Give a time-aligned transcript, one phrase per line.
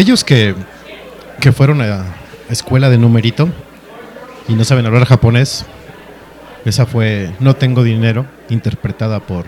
[0.00, 0.54] Aquellos que,
[1.42, 2.06] que fueron a
[2.48, 3.50] escuela de numerito
[4.48, 5.66] y no saben hablar japonés,
[6.64, 9.44] esa fue No tengo dinero, interpretada por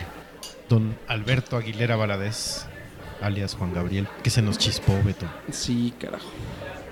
[0.69, 2.67] don Alberto Aguilera Valadez,
[3.23, 5.25] alias Juan Gabriel, que se nos chispó, Beto.
[5.51, 6.29] Sí, carajo.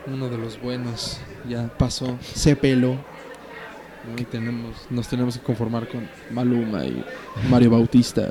[0.06, 1.20] Uno de los buenos.
[1.46, 2.96] Ya pasó, se peló.
[4.16, 7.04] Y tenemos, nos tenemos que conformar con Maluma y
[7.50, 8.30] Mario Bautista.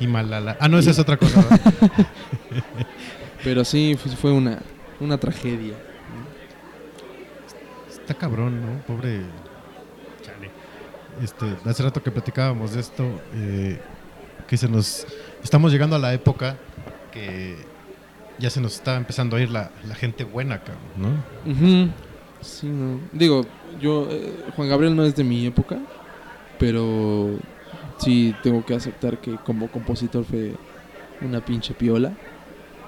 [0.00, 0.56] Y Malala.
[0.58, 1.44] Ah, no, esa es otra cosa.
[3.44, 4.60] Pero sí, fue, una,
[5.00, 5.74] una tragedia.
[7.90, 8.80] Está cabrón, ¿no?
[8.86, 9.20] Pobre.
[10.22, 10.50] Chale.
[11.22, 13.04] Este, hace rato que platicábamos de esto,
[13.34, 13.80] eh,
[14.46, 15.06] que se nos.
[15.42, 16.56] Estamos llegando a la época
[17.10, 17.56] que
[18.38, 21.92] ya se nos está empezando a ir la, la gente buena, cabrón, ¿no?
[22.40, 23.00] Sí, no.
[23.12, 23.46] Digo,
[23.80, 25.78] yo, eh, Juan Gabriel no es de mi época,
[26.58, 27.38] pero
[27.98, 30.54] sí tengo que aceptar que como compositor fue
[31.20, 32.12] una pinche piola,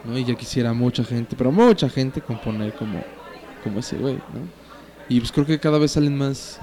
[0.04, 0.18] ¿no?
[0.18, 3.02] Y ya quisiera mucha gente, pero mucha gente componer como,
[3.62, 4.64] como ese güey, ¿no?
[5.08, 6.60] Y pues creo que cada vez salen más,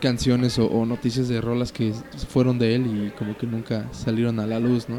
[0.00, 1.92] canciones o, noticias de rolas que
[2.28, 4.98] fueron de él y como que nunca salieron a la luz, ¿no?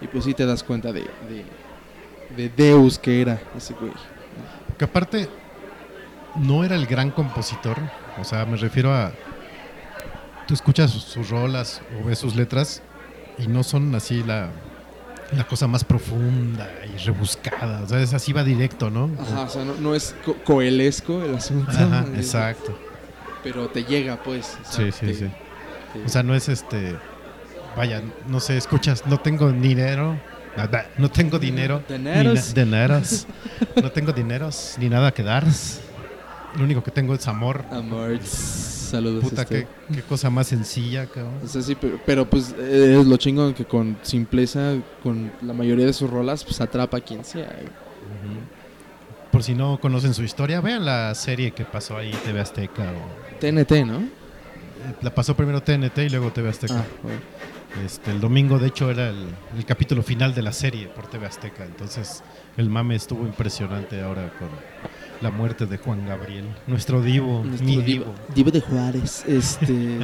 [0.00, 1.44] Y pues sí te das cuenta de, de,
[2.36, 3.92] de Deus que era ese güey.
[4.78, 5.28] Que aparte
[6.36, 7.76] no era el gran compositor,
[8.20, 9.12] o sea, me refiero a
[10.46, 12.82] tú escuchas sus, sus rolas o ves sus letras
[13.38, 14.50] y no son así la,
[15.36, 19.10] la cosa más profunda y rebuscada, o sea, es así va directo, ¿no?
[19.20, 21.70] Ajá, o sea, no, no es co- coelesco el asunto.
[21.70, 22.76] Ajá, exacto.
[23.42, 24.56] Pero te llega, pues.
[24.60, 25.30] o sea, Sí, sí, te- sí.
[25.94, 26.96] te- O sea, no es este.
[27.76, 30.18] Vaya, no sé, escuchas, no tengo dinero.
[30.56, 31.82] Nada, no tengo dinero.
[31.88, 32.54] ni Dineros.
[32.54, 33.26] dineros.
[33.82, 35.46] No tengo dineros ni nada que dar.
[36.56, 37.64] Lo único que tengo es amor.
[37.70, 38.10] Amor,
[38.92, 39.24] saludos.
[39.24, 39.66] Puta, este.
[39.88, 41.34] qué, qué cosa más sencilla, cabrón.
[41.44, 45.86] O sea, sí, pero, pero, pues es lo chingón que con simpleza, con la mayoría
[45.86, 47.48] de sus rolas, pues atrapa a quien sea.
[47.60, 47.68] eh.
[49.30, 52.92] Por si no conocen su historia, vean la serie que pasó ahí, TV Azteca.
[52.92, 53.98] O, TNT, ¿no?
[54.00, 56.80] eh, la pasó primero TNT y luego TV Azteca.
[56.80, 57.20] Ah, bueno.
[57.86, 61.26] Este, el domingo, de hecho, era el, el capítulo final de la serie por TV
[61.26, 61.64] Azteca.
[61.64, 62.22] Entonces,
[62.58, 64.48] el mame estuvo impresionante ahora con
[65.22, 68.14] la muerte de Juan Gabriel, nuestro divo, Nuestro mi divo, divo.
[68.34, 69.24] divo de Juárez.
[69.26, 69.98] Este.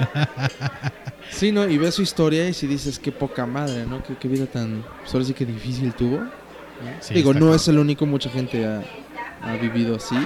[1.30, 1.68] sí, ¿no?
[1.68, 4.02] Y ves su historia y si dices qué poca madre, ¿no?
[4.02, 4.84] Qué, qué vida tan.
[5.00, 6.18] Pues ahora sí que difícil tuvo.
[6.18, 6.30] ¿no?
[7.00, 7.56] Sí, Digo, no cabrón.
[7.56, 8.82] es el único, mucha gente ha,
[9.42, 10.16] ha vivido así.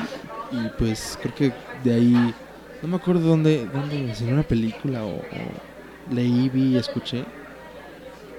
[0.53, 1.53] Y pues creo que
[1.85, 2.35] de ahí.
[2.83, 3.67] No me acuerdo dónde.
[3.73, 7.25] dónde en una película o, o leí, vi, escuché.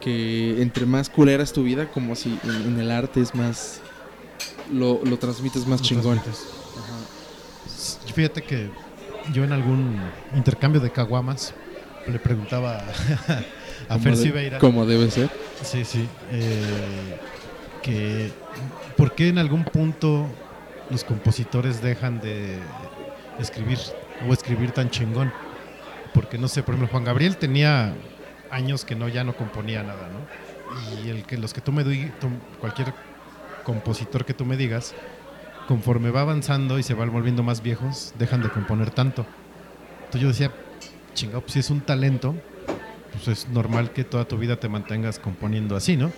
[0.01, 3.81] Que entre más culera es tu vida, como si en, en el arte es más.
[4.71, 6.19] Lo, lo transmites más Lo chingón.
[6.19, 6.48] transmites.
[8.13, 8.69] Fíjate que
[9.33, 10.00] yo en algún
[10.36, 11.54] intercambio de caguamas
[12.07, 12.77] le preguntaba
[13.89, 14.60] a Como Fer Siveira.
[14.60, 15.30] Como debe ser.
[15.63, 16.07] Sí, sí.
[16.31, 17.19] eh,
[17.81, 18.31] que
[18.98, 20.27] ¿por qué en algún punto
[20.89, 22.60] los compositores dejan de
[23.39, 23.80] escribir
[24.27, 25.31] o escribir tan chingón?
[26.13, 27.94] Porque no sé, por ejemplo, Juan Gabriel tenía
[28.51, 31.04] años que no ya no componía nada, ¿no?
[31.04, 32.30] Y el que los que tú me di, tú-
[32.60, 32.94] cualquier
[33.63, 34.94] compositor que tú me digas,
[35.68, 39.25] conforme va avanzando y se van volviendo más viejos, dejan de componer tanto.
[40.06, 40.51] Entonces yo decía,
[41.13, 42.36] chingado, pues si es un talento,
[43.12, 46.12] pues es normal que toda tu vida te mantengas componiendo así, ¿no?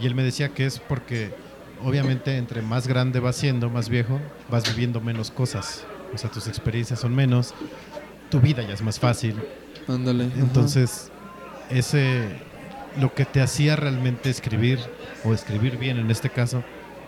[0.00, 1.34] Y él me decía que es porque
[1.84, 5.84] obviamente entre más grande vas siendo, más viejo, vas viviendo menos cosas.
[6.14, 7.54] O sea, tus experiencias son menos,
[8.30, 9.36] tu vida ya es más fácil.
[9.88, 10.26] Ándale.
[10.26, 10.38] ajá.
[10.38, 11.10] Entonces,
[11.70, 12.22] ese
[13.00, 14.78] lo que te hacía realmente escribir
[15.24, 16.62] o escribir bien en este caso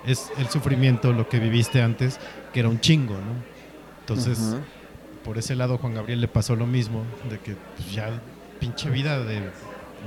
[0.07, 2.19] es el sufrimiento, lo que viviste antes,
[2.53, 3.55] que era un chingo, ¿no?
[4.01, 4.57] Entonces,
[5.25, 8.21] por ese lado Juan Gabriel le pasó lo mismo, de que pues, ya
[8.61, 9.51] pinche vida de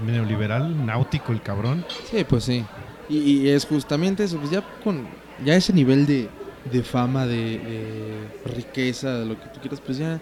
[0.06, 1.86] neoliberal, náutico el cabrón.
[2.12, 2.64] Sí, pues sí.
[3.10, 5.08] Y, y es justamente eso, pues ya con
[5.44, 6.30] ya ese nivel de,
[6.72, 10.20] de fama, de, de riqueza, de lo que tú quieras, pues ya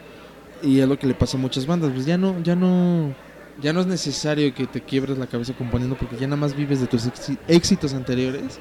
[0.64, 3.14] y es lo que le pasa a muchas bandas, pues ya no ya no
[3.62, 6.82] ya no es necesario que te quiebres la cabeza componiendo porque ya nada más vives
[6.82, 7.10] de tus
[7.48, 8.60] éxitos anteriores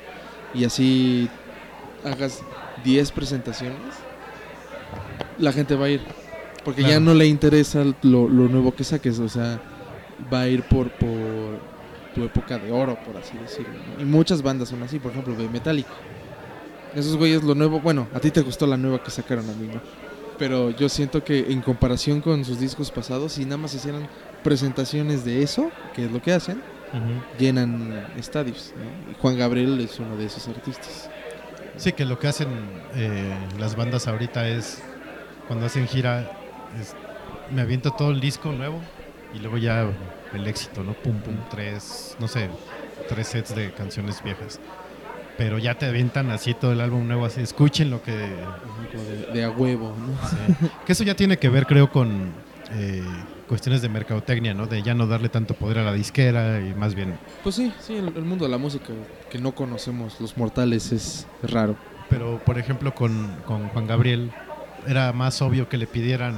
[0.55, 1.29] y así
[2.05, 2.43] hagas
[2.85, 3.79] 10 presentaciones,
[5.39, 6.01] la gente va a ir
[6.65, 9.61] porque ya no le interesa lo, lo nuevo que saques, o sea,
[10.33, 11.75] va a ir por por
[12.15, 13.75] tu época de oro, por así decirlo.
[13.97, 14.03] ¿no?
[14.03, 15.91] Y muchas bandas son así, por ejemplo, de Metallica.
[16.95, 19.67] Esos güeyes lo nuevo, bueno, a ti te gustó la nueva que sacaron a mí,
[19.67, 19.81] ¿no?
[20.39, 24.09] Pero yo siento que en comparación con sus discos pasados, si nada más hicieran
[24.43, 26.63] presentaciones de eso, que es lo que hacen,
[27.39, 28.73] llenan estadios.
[28.77, 29.13] ¿no?
[29.13, 31.11] Y Juan Gabriel es uno de esos artistas.
[31.77, 32.49] Sí, que lo que hacen
[32.95, 34.83] eh, las bandas ahorita es,
[35.49, 36.31] cuando hacen gira,
[36.81, 36.95] es,
[37.51, 38.81] me aviento todo el disco nuevo
[39.35, 39.87] y luego ya
[40.33, 40.93] el éxito, ¿no?
[40.95, 42.49] Pum, pum, tres, no sé,
[43.09, 44.61] tres sets de canciones viejas.
[45.37, 48.13] Pero ya te avientan así todo el álbum nuevo, así, escuchen lo que...
[48.93, 50.29] Como de, de a huevo, ¿no?
[50.29, 50.37] sí.
[50.87, 52.33] Que eso ya tiene que ver, creo, con
[52.71, 53.03] eh,
[53.49, 54.67] cuestiones de mercadotecnia, ¿no?
[54.67, 57.19] De ya no darle tanto poder a la disquera y más bien...
[57.43, 58.93] Pues sí, sí, el, el mundo de la música
[59.31, 61.77] que no conocemos los mortales es raro.
[62.09, 64.31] Pero, por ejemplo, con, con Juan Gabriel
[64.87, 66.35] era más obvio que le pidieran,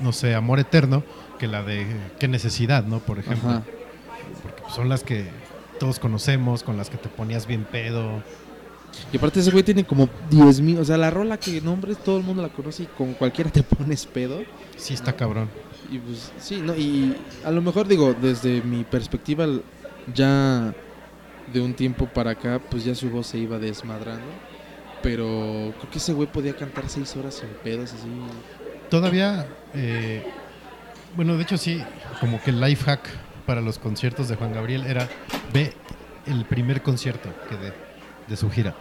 [0.00, 1.02] no sé, amor eterno
[1.38, 1.86] que la de
[2.18, 2.98] qué necesidad, ¿no?
[3.00, 3.48] Por ejemplo.
[3.48, 3.62] Ajá.
[4.42, 5.28] Porque son las que
[5.78, 8.22] todos conocemos, con las que te ponías bien pedo.
[9.12, 12.18] Y aparte ese güey tiene como 10 mil, o sea, la rola que nombres todo
[12.18, 14.42] el mundo la conoce y con cualquiera te pones pedo.
[14.76, 15.48] Sí, está cabrón.
[15.90, 16.74] Y pues sí, ¿no?
[16.76, 19.46] Y a lo mejor digo, desde mi perspectiva,
[20.14, 20.74] ya
[21.52, 24.26] de un tiempo para acá, pues ya su voz se iba desmadrando.
[25.02, 28.08] Pero creo que ese güey podía cantar 6 horas sin pedos, así.
[28.90, 30.24] Todavía, eh,
[31.16, 31.82] bueno, de hecho sí,
[32.20, 33.08] como que el life hack
[33.46, 35.08] para los conciertos de Juan Gabriel era
[35.52, 35.72] ve
[36.26, 37.72] el primer concierto que de,
[38.28, 38.74] de su gira.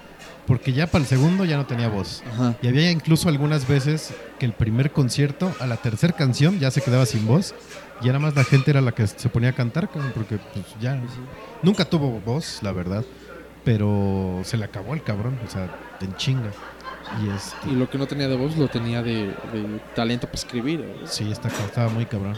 [0.50, 2.24] Porque ya para el segundo ya no tenía voz.
[2.34, 2.56] Ajá.
[2.64, 6.82] Y había incluso algunas veces que el primer concierto, a la tercera canción, ya se
[6.82, 7.54] quedaba sin voz.
[8.02, 11.00] Y nada más la gente era la que se ponía a cantar, porque pues ya
[11.62, 13.06] nunca tuvo voz, la verdad.
[13.64, 15.70] Pero se le acabó el cabrón, o sea,
[16.02, 16.50] en chinga.
[17.24, 20.40] Y este, Y lo que no tenía de voz lo tenía de, de talento para
[20.40, 20.80] escribir.
[20.80, 21.06] ¿verdad?
[21.06, 22.36] sí, está, estaba muy cabrón.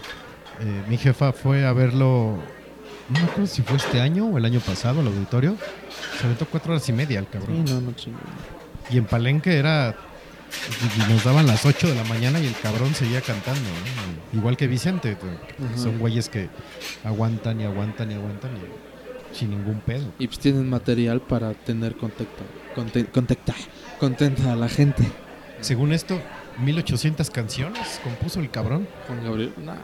[0.60, 2.40] Eh, mi jefa fue a verlo,
[3.12, 5.56] no me acuerdo si fue este año o el año pasado, al auditorio.
[6.20, 7.64] Se aventó cuatro horas y media el cabrón.
[7.68, 8.18] Sí, no, no chingo.
[8.90, 9.96] Y en Palenque era.
[11.08, 13.62] y Nos daban las 8 de la mañana y el cabrón seguía cantando.
[13.62, 14.38] ¿no?
[14.40, 15.18] Igual que Vicente.
[15.18, 15.78] Ajá.
[15.78, 16.50] Son güeyes que
[17.04, 20.06] aguantan y aguantan y aguantan y sin ningún pedo.
[20.20, 22.44] Y pues tienen material para tener contacto,
[22.76, 23.56] conte- contacta,
[24.00, 25.04] contenta a la gente.
[25.62, 26.20] Según esto,
[26.62, 28.88] 1800 canciones compuso el cabrón.
[29.08, 29.76] Juan Gabriel, nah,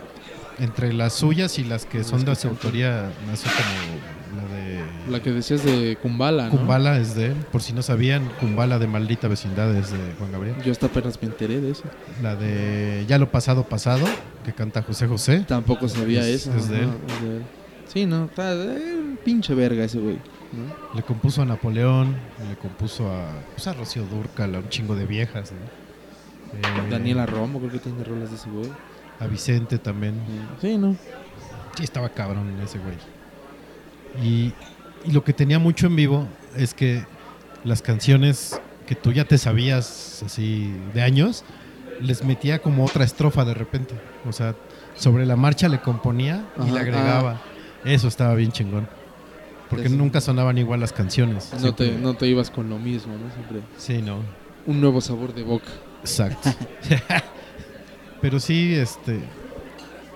[0.60, 5.12] Entre las suyas y las que son de su autoría, así como la de.
[5.12, 6.52] la que decías de Kumbala, ¿no?
[6.52, 7.34] Kumbala es de él.
[7.52, 10.56] Por si no sabían, Kumbala de Maldita Vecindad es de Juan Gabriel.
[10.66, 11.84] Yo hasta apenas me enteré de eso.
[12.24, 14.06] La de Ya lo pasado, pasado,
[14.44, 15.46] que canta José José.
[15.48, 16.56] Tampoco sabía Es- eso.
[16.56, 16.90] es de él.
[17.08, 17.44] es de él.
[17.86, 20.16] Sí, no, está eh, pinche verga ese güey.
[20.16, 20.96] ¿no?
[20.96, 22.16] Le compuso a Napoleón,
[22.50, 25.52] le compuso a, pues a Rocío Durcal, a un chingo de viejas.
[25.52, 26.58] ¿no?
[26.58, 28.70] Eh, Daniela Romo creo que tiene rolas de ese güey.
[29.20, 30.16] A Vicente también.
[30.62, 30.96] Sí, no.
[31.76, 32.96] Sí, estaba cabrón ese güey.
[34.24, 34.54] Y,
[35.06, 37.06] y lo que tenía mucho en vivo es que
[37.64, 41.44] las canciones que tú ya te sabías así de años,
[42.02, 43.96] les metía como otra estrofa de repente.
[44.28, 44.56] O sea,
[44.96, 47.42] sobre la marcha le componía y Ajá, le agregaba.
[47.86, 48.88] Eso estaba bien chingón.
[49.70, 51.52] Porque nunca sonaban igual las canciones.
[51.62, 53.30] No te, no te ibas con lo mismo, ¿no?
[53.34, 54.20] Siempre Sí, no.
[54.66, 55.68] un nuevo sabor de boca.
[56.02, 56.50] Exacto.
[58.22, 59.20] Pero sí, este.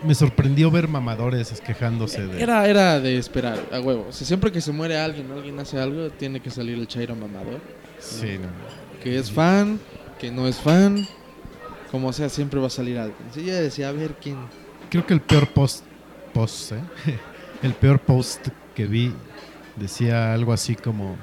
[0.03, 2.41] Me sorprendió ver mamadores quejándose de.
[2.41, 4.07] Era, era de esperar, a huevo.
[4.09, 7.15] O sea, siempre que se muere alguien alguien hace algo, tiene que salir el chairo
[7.15, 7.61] mamador.
[7.99, 8.47] Sí, no.
[9.03, 9.79] Que es fan,
[10.19, 11.07] que no es fan.
[11.91, 13.19] Como sea, siempre va a salir alguien.
[13.31, 14.37] Sí, yo decía, a ver quién.
[14.89, 15.85] Creo que el peor post.
[16.33, 16.81] Post, ¿eh?
[17.61, 19.13] El peor post que vi
[19.75, 21.15] decía algo así como.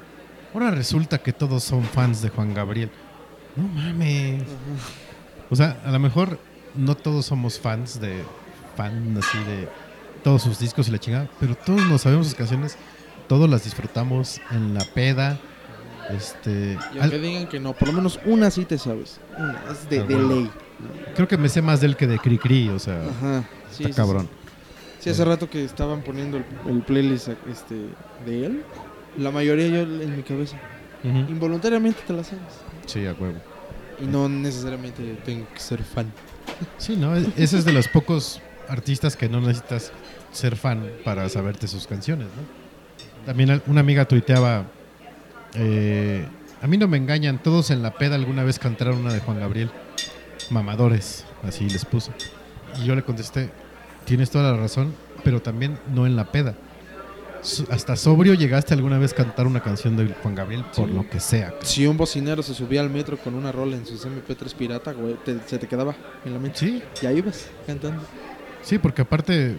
[0.53, 2.89] Ahora resulta que todos son fans de Juan Gabriel.
[3.55, 4.43] No mames.
[5.49, 6.39] O sea, a lo mejor
[6.75, 8.23] no todos somos fans de.
[8.77, 9.67] Fan así de
[10.23, 11.29] todos sus discos y la chingada.
[11.39, 12.77] Pero todos nos sabemos sus canciones.
[13.27, 15.37] Todos las disfrutamos en la peda.
[16.09, 16.77] Este.
[16.93, 19.19] Y al- aunque digan que no, por lo menos una sí te sabes.
[19.37, 20.29] Una, es de, Ah, de bueno.
[20.35, 20.51] ley.
[21.15, 22.69] creo que me sé más de él que de Cri Cri.
[22.69, 23.43] O sea, Ajá.
[23.71, 24.23] Sí, está sí, cabrón.
[24.99, 27.75] Sí, Sí, hace rato que estaban poniendo el, el playlist este,
[28.25, 28.63] de él.
[29.17, 30.57] La mayoría yo en mi cabeza.
[31.03, 32.43] Involuntariamente te la sabes.
[32.85, 33.37] Sí, a huevo.
[34.01, 36.11] Y no necesariamente tengo que ser fan.
[36.77, 37.15] Sí, ¿no?
[37.15, 39.91] E- Ese es de los pocos artistas que no necesitas
[40.31, 43.25] ser fan para saberte sus canciones, ¿no?
[43.25, 44.65] También una amiga tuiteaba,
[45.55, 46.25] eh,
[46.61, 49.39] a mí no me engañan, todos en la peda alguna vez cantaron una de Juan
[49.39, 49.71] Gabriel,
[50.49, 52.11] mamadores, así les puso.
[52.81, 53.49] Y yo le contesté,
[54.05, 56.55] tienes toda la razón, pero también no en la peda.
[57.69, 60.93] Hasta sobrio llegaste alguna vez a cantar una canción de Juan Gabriel por Sí.
[60.93, 61.53] lo que sea.
[61.63, 65.15] Si un bocinero se subía al metro con una rola en sus MP3 pirata, güey,
[65.23, 66.59] te- se te quedaba en la mente.
[66.59, 68.01] Sí, Y ahí ibas cantando.
[68.61, 69.57] Sí, porque aparte,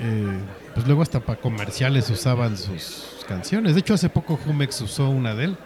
[0.00, 0.38] eh,
[0.74, 3.74] pues luego hasta para comerciales usaban sus canciones.
[3.74, 5.56] De hecho, hace poco Jumex usó una de él,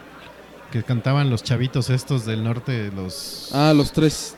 [0.71, 3.49] que cantaban los chavitos estos del norte, los...
[3.55, 4.37] Ah, los tres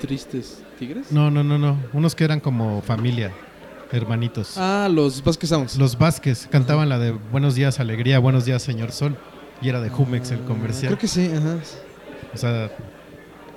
[0.00, 1.12] tristes tigres.
[1.12, 3.32] No, no, no, no, unos que eran como familia,
[3.94, 4.56] hermanitos.
[4.58, 5.76] Ah, los Vasquez Sounds.
[5.76, 9.16] Los Vázquez cantaban la de Buenos días, alegría, buenos días, señor sol.
[9.62, 10.88] Y era de Jumex el Ah, comercial.
[10.88, 11.56] Creo que sí, ajá.
[12.34, 12.70] O sea,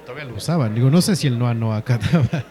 [0.06, 0.74] todavía lo usaban.
[0.76, 2.46] Digo, no sé si el Noa Noa cantaba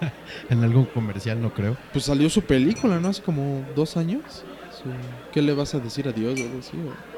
[0.51, 1.77] en algún comercial, no creo.
[1.93, 3.09] Pues salió su película, ¿no?
[3.09, 4.23] Hace como dos años.
[5.33, 6.77] ¿Qué le vas a decir adiós o algo así?
[6.77, 7.17] o-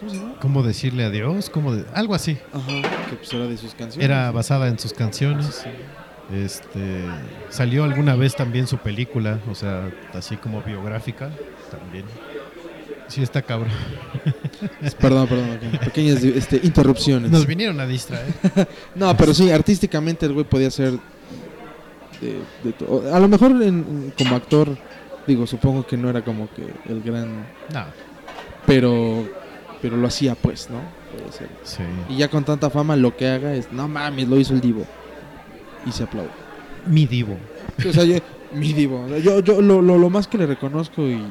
[0.00, 0.34] ¿Cómo se llama?
[0.40, 1.50] ¿Cómo decirle adiós?
[1.50, 2.38] ¿Cómo de- Algo así.
[2.52, 2.66] Ajá,
[3.10, 4.04] que pues era de sus canciones.
[4.04, 5.64] Era basada en sus canciones.
[6.32, 7.04] Este
[7.48, 11.30] salió alguna vez también su película, o sea, así como biográfica
[11.70, 12.04] también.
[13.08, 13.72] Sí está cabrón.
[15.00, 17.30] Perdón, perdón, pequeñas este, interrupciones.
[17.30, 18.26] Nos vinieron a distraer.
[18.94, 20.92] No, pero sí, artísticamente el güey podía ser
[22.20, 24.76] de, de A lo mejor en- en- como actor,
[25.26, 27.46] digo, supongo que no era como que el gran...
[27.72, 27.84] No,
[28.66, 29.26] Pero,
[29.82, 30.80] pero lo hacía pues, ¿no?
[31.10, 31.48] Puede ser.
[31.64, 31.82] sí.
[32.08, 34.86] Y ya con tanta fama lo que haga es, no mames, lo hizo el divo.
[35.86, 36.30] Y se aplaude.
[36.86, 37.36] Mi divo.
[37.88, 38.16] O sea, yo,
[38.52, 39.04] mi divo.
[39.04, 41.22] o sea, yo, yo lo, lo, lo más que le reconozco y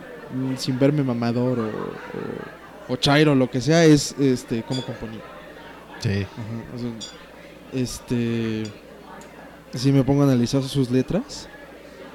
[0.57, 5.21] sin verme mamador o, o, o chairo lo que sea es este cómo componía.
[5.99, 6.23] Sí.
[6.23, 6.89] Ajá, o sea,
[7.73, 8.63] este.
[9.73, 11.47] Si me pongo a analizar sus letras,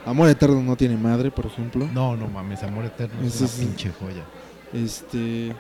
[0.05, 1.89] Amor Eterno no tiene madre, por ejemplo.
[1.93, 4.25] No, no mames, amor eterno es una pinche joya.
[4.73, 5.55] Este.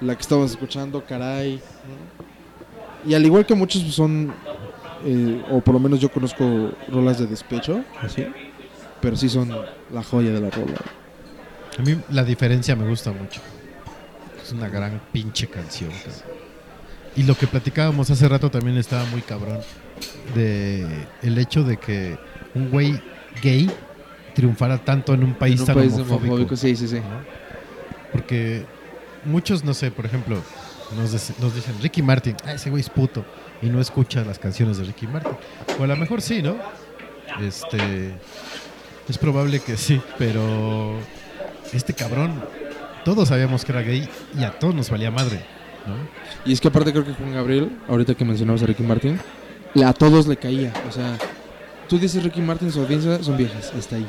[0.00, 1.56] La que estábamos escuchando, caray.
[1.56, 3.10] ¿no?
[3.10, 4.32] Y al igual que muchos pues, son,
[5.04, 8.26] eh, o por lo menos yo conozco rolas de despecho, así,
[9.00, 9.50] pero sí son
[9.92, 10.78] la joya de la rola.
[11.78, 13.40] A mí la diferencia me gusta mucho.
[14.42, 15.90] Es una gran pinche canción.
[15.90, 16.40] cabrón.
[17.16, 19.58] Y lo que platicábamos hace rato también estaba muy cabrón.
[20.34, 20.86] De
[21.22, 22.18] el hecho de que
[22.54, 23.00] un güey
[23.42, 23.70] gay
[24.34, 26.24] triunfara tanto en un país En un tan país homofóbico.
[26.24, 26.96] homofóbico, sí, sí, sí.
[26.96, 27.24] ¿no?
[28.12, 28.64] Porque
[29.24, 30.40] muchos, no sé, por ejemplo,
[30.96, 33.24] nos dicen Ricky Martin, ah, ese güey es puto,
[33.62, 35.32] y no escucha las canciones de Ricky Martin.
[35.78, 36.56] O a lo mejor sí, ¿no?
[37.40, 38.14] Este.
[39.08, 40.98] Es probable que sí, pero.
[41.72, 42.42] Este cabrón,
[43.04, 45.40] todos sabíamos que era gay y a todos nos valía madre,
[45.86, 45.94] ¿no?
[46.44, 49.20] Y es que aparte creo que Juan Gabriel, ahorita que mencionamos a Ricky Martin,
[49.84, 50.72] a todos le caía.
[50.88, 51.16] O sea,
[51.88, 54.06] tú dices Ricky Martin, su audiencia son viejas, está ahí.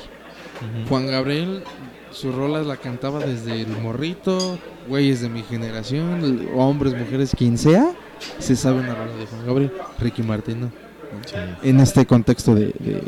[0.89, 1.63] Juan Gabriel,
[2.11, 7.91] sus rolas la cantaba desde el morrito, güeyes de mi generación, hombres, mujeres, quien sea,
[8.39, 9.71] se sabe una rola de Juan Gabriel.
[9.99, 10.71] Ricky Martin no.
[11.25, 11.35] Sí.
[11.63, 13.03] En este contexto de, de,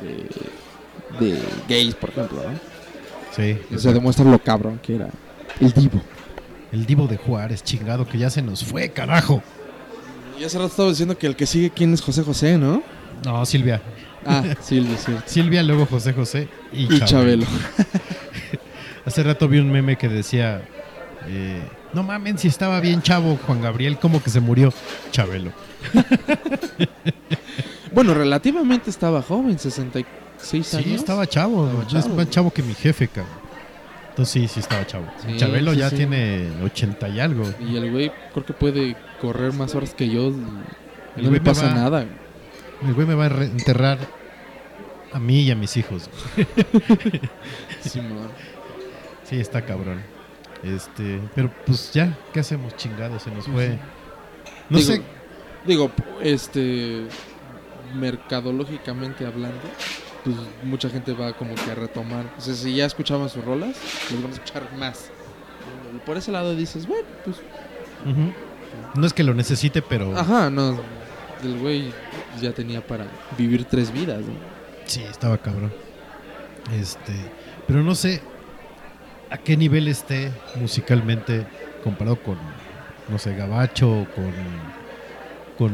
[0.00, 1.38] de- de
[1.68, 2.58] gays, por ejemplo, ¿no?
[3.34, 3.58] Sí.
[3.78, 5.08] Se demuestra lo cabrón que era
[5.60, 6.00] el divo.
[6.72, 9.42] El divo de Juárez, chingado, que ya se nos fue, carajo.
[10.38, 12.82] Y hace rato estaba diciendo que el que sigue quién es José José, ¿no?
[13.24, 13.80] No, Silvia.
[14.26, 15.22] Ah, Silvia, cierto.
[15.26, 17.46] Silvia, luego José José y, Y Chabelo.
[19.06, 20.62] Hace rato vi un meme que decía,
[21.28, 24.72] eh, no mamen, si estaba bien chavo Juan Gabriel, ¿cómo que se murió
[25.10, 25.52] Chabelo?
[27.92, 30.84] Bueno, relativamente estaba joven, 66 años.
[30.86, 32.16] Sí, estaba chavo, Estaba es chavo.
[32.16, 33.32] más chavo que mi jefe, cabrón.
[34.10, 35.06] Entonces sí, sí estaba chavo.
[35.26, 35.96] Sí, Chabelo sí, ya sí.
[35.96, 37.44] tiene 80 y algo.
[37.66, 40.26] Y el güey creo que puede correr más horas que yo.
[40.28, 42.04] El no le me pasa va- nada.
[42.86, 43.98] El güey me va a enterrar
[45.14, 46.10] a mí y a mis hijos.
[49.24, 50.02] Sí, está cabrón.
[50.62, 53.22] Este, pero pues ya, ¿qué hacemos chingados?
[53.22, 53.78] Se nos fue.
[54.70, 55.02] No Digo- sé,
[55.66, 55.90] Digo,
[56.22, 57.04] este.
[57.94, 59.60] Mercadológicamente hablando,
[60.24, 62.24] pues mucha gente va como que a retomar.
[62.36, 63.76] O sea, si ya escuchaban sus rolas,
[64.10, 65.10] los van a escuchar más.
[66.04, 67.36] Por ese lado dices, bueno, pues.
[68.94, 70.78] No es que lo necesite, pero Ajá, no.
[71.42, 71.92] El güey
[72.40, 73.06] ya tenía para
[73.38, 74.34] vivir tres vidas, ¿no?
[74.86, 75.72] sí, estaba cabrón.
[76.78, 77.12] Este,
[77.66, 78.20] pero no sé
[79.30, 81.46] a qué nivel esté musicalmente
[81.82, 82.36] comparado con,
[83.08, 84.32] no sé, Gabacho con,
[85.58, 85.72] con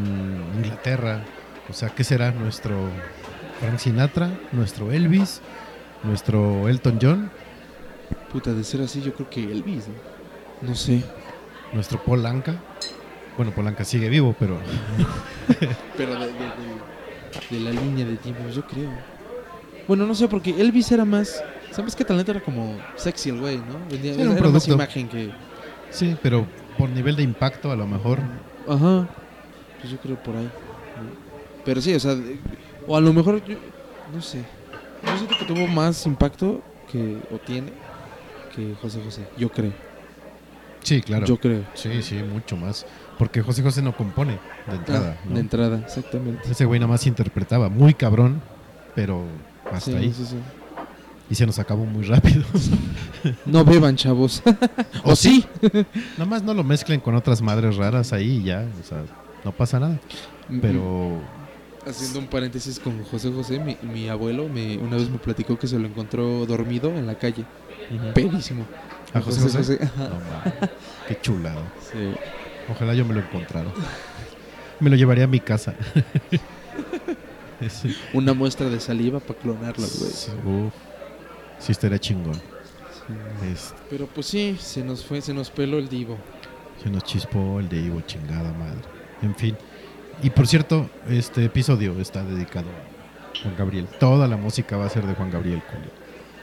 [0.56, 1.22] Inglaterra.
[1.68, 2.76] O sea, ¿qué será nuestro
[3.60, 5.40] Frank Sinatra, nuestro Elvis,
[6.02, 7.30] nuestro Elton John,
[8.32, 10.68] Puta, de ser así, yo creo que Elvis, ¿no?
[10.70, 11.02] No sé.
[11.74, 12.54] nuestro Paul Anka?
[13.36, 14.58] Bueno, Paul Anka sigue vivo, pero
[15.96, 16.32] Pero de, de- de-
[17.50, 18.90] de la línea de tiempo, yo creo.
[19.86, 21.42] Bueno, no sé, porque Elvis era más.
[21.72, 23.78] ¿Sabes qué talento era como sexy el güey, no?
[23.90, 25.30] Vendía- Sí, era un era más imagen que.
[25.90, 26.46] sí, pero
[26.78, 28.18] por nivel de impacto a lo mejor
[28.68, 29.08] Ajá.
[29.80, 30.48] Pues yo creo por ahí.
[31.64, 32.14] Pero sí, o sea.
[32.86, 33.56] o a lo mejor, yo,
[34.14, 34.44] no sé.
[35.04, 37.18] Yo siento que tuvo más impacto que.
[37.32, 37.72] O tiene.
[38.54, 39.26] Que José José.
[39.36, 39.72] Yo creo.
[40.82, 41.26] Sí, claro.
[41.26, 41.64] Yo creo.
[41.74, 42.86] Sí, sí, mucho más.
[43.18, 45.16] Porque José José no compone de entrada.
[45.18, 45.34] Ah, ¿no?
[45.34, 46.48] De entrada, exactamente.
[46.50, 48.40] Ese güey nada más interpretaba muy cabrón,
[48.94, 49.24] pero
[49.72, 50.12] hasta Sí, ahí.
[50.12, 50.36] sí, sí.
[51.32, 52.44] Y se nos acabó muy rápido.
[53.46, 54.42] No beban, chavos.
[55.02, 55.46] ¿O o sí.
[56.18, 58.68] nada más no lo mezclen con otras madres raras ahí y ya.
[58.78, 59.02] O sea,
[59.42, 59.98] no pasa nada.
[60.60, 61.22] Pero
[61.86, 65.66] Haciendo un paréntesis con José José, mi, mi abuelo me, una vez me platicó que
[65.66, 67.46] se lo encontró dormido en la calle.
[68.12, 68.66] Pedísimo.
[69.14, 69.78] ¿A José José?
[69.80, 70.08] Ajá.
[70.10, 70.68] no, ma,
[71.08, 71.62] qué chulado.
[71.80, 72.12] Sí.
[72.70, 73.70] Ojalá yo me lo encontrara.
[74.80, 75.74] Me lo llevaría a mi casa.
[77.70, 77.96] Sí.
[78.12, 80.72] Una muestra de saliva para clonarlo, güey.
[81.62, 82.34] Sí, estaría chingón.
[82.34, 83.50] Sí.
[83.52, 86.18] Este, Pero pues sí, se nos fue, se nos peló el divo.
[86.82, 88.80] Se nos chispó el de Ivo, chingada madre.
[89.22, 89.56] En fin.
[90.22, 93.86] Y por cierto, este episodio está dedicado a Juan Gabriel.
[94.00, 95.62] Toda la música va a ser de Juan Gabriel.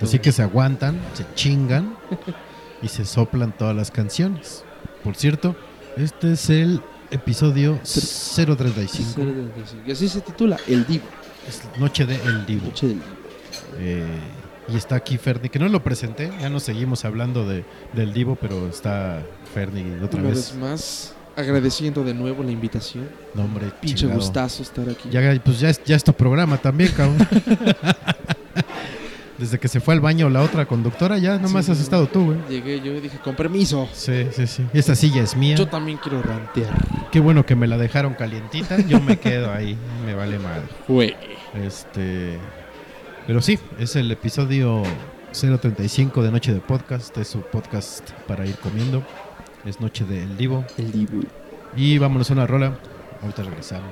[0.01, 1.95] Así que se aguantan, se chingan
[2.81, 4.63] y se soplan todas las canciones.
[5.03, 5.57] Por cierto,
[5.97, 9.21] este es el episodio 035.
[9.85, 11.05] Y así se titula, El Divo.
[11.47, 12.67] Es Noche de El Divo.
[12.67, 13.07] Noche del Divo.
[13.77, 14.05] Eh,
[14.71, 18.35] y está aquí Ferni, que no lo presenté, ya nos seguimos hablando de, del Divo,
[18.39, 19.21] pero está
[19.53, 20.51] Ferni otra Una vez.
[20.51, 23.07] vez más, agradeciendo de nuevo la invitación.
[23.33, 25.09] Nombre, Pinche gustazo estar aquí.
[25.09, 27.17] Ya, pues ya es, ya es tu programa también, cabrón.
[29.37, 31.71] Desde que se fue al baño la otra conductora, ya nomás Sí.
[31.71, 32.37] has estado tú, güey.
[32.49, 33.87] Llegué yo y dije, con permiso.
[33.93, 34.65] Sí, sí, sí.
[34.73, 35.55] Esta silla es mía.
[35.55, 36.73] Yo también quiero rantear.
[37.09, 38.77] Qué bueno que me la dejaron calientita.
[38.85, 39.77] Yo me quedo ahí.
[40.05, 40.63] Me vale mal.
[40.89, 41.15] Güey.
[41.63, 42.37] Este.
[43.29, 44.81] Pero sí, es el episodio
[45.33, 47.15] 035 de Noche de Podcast.
[47.15, 49.03] Es su podcast para ir comiendo.
[49.65, 50.65] Es Noche del Divo.
[50.79, 51.21] El Divo.
[51.75, 52.79] Y vámonos a una rola.
[53.21, 53.91] Ahorita regresamos.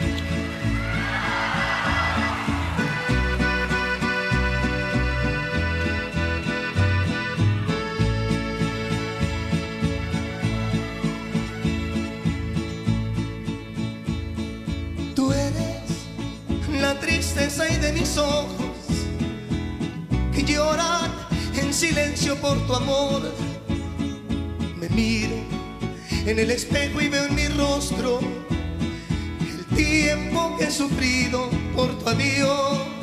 [16.99, 18.71] Tristeza y de mis ojos
[20.33, 21.11] que lloran
[21.55, 23.21] en silencio por tu amor.
[24.77, 25.35] Me miro
[26.25, 28.19] en el espejo y veo en mi rostro
[29.41, 33.00] el tiempo que he sufrido por tu adiós.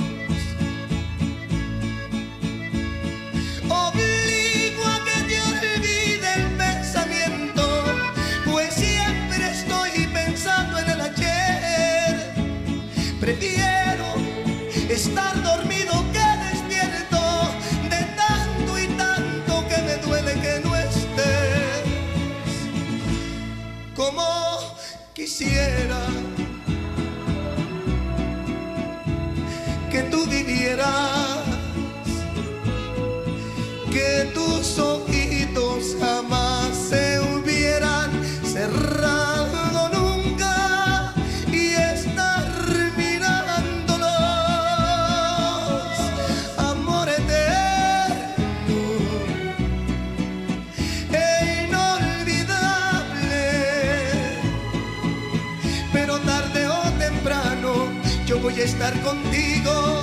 [58.89, 59.98] Estar contigo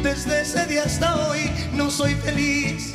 [0.00, 1.40] Desde ese día hasta hoy
[1.72, 2.85] no soy feliz.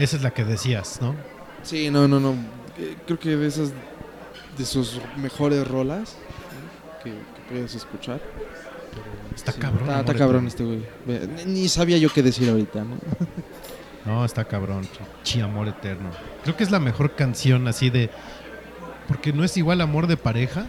[0.00, 1.14] Esa es la que decías, ¿no?
[1.62, 2.32] Sí, no, no, no.
[2.78, 3.72] Eh, Creo que de esas,
[4.56, 7.04] de sus mejores rolas ¿no?
[7.04, 8.20] que, que puedes escuchar.
[9.34, 9.88] Está Sí, cabrón.
[9.88, 10.82] Está, está cabrón este güey.
[11.46, 12.96] Ni, ni sabía yo qué decir ahorita, ¿no?
[14.06, 14.88] No, está cabrón.
[15.24, 16.08] Chi amor eterno.
[16.42, 18.08] Creo que es la mejor canción así de.
[19.06, 20.66] Porque no es igual amor de pareja.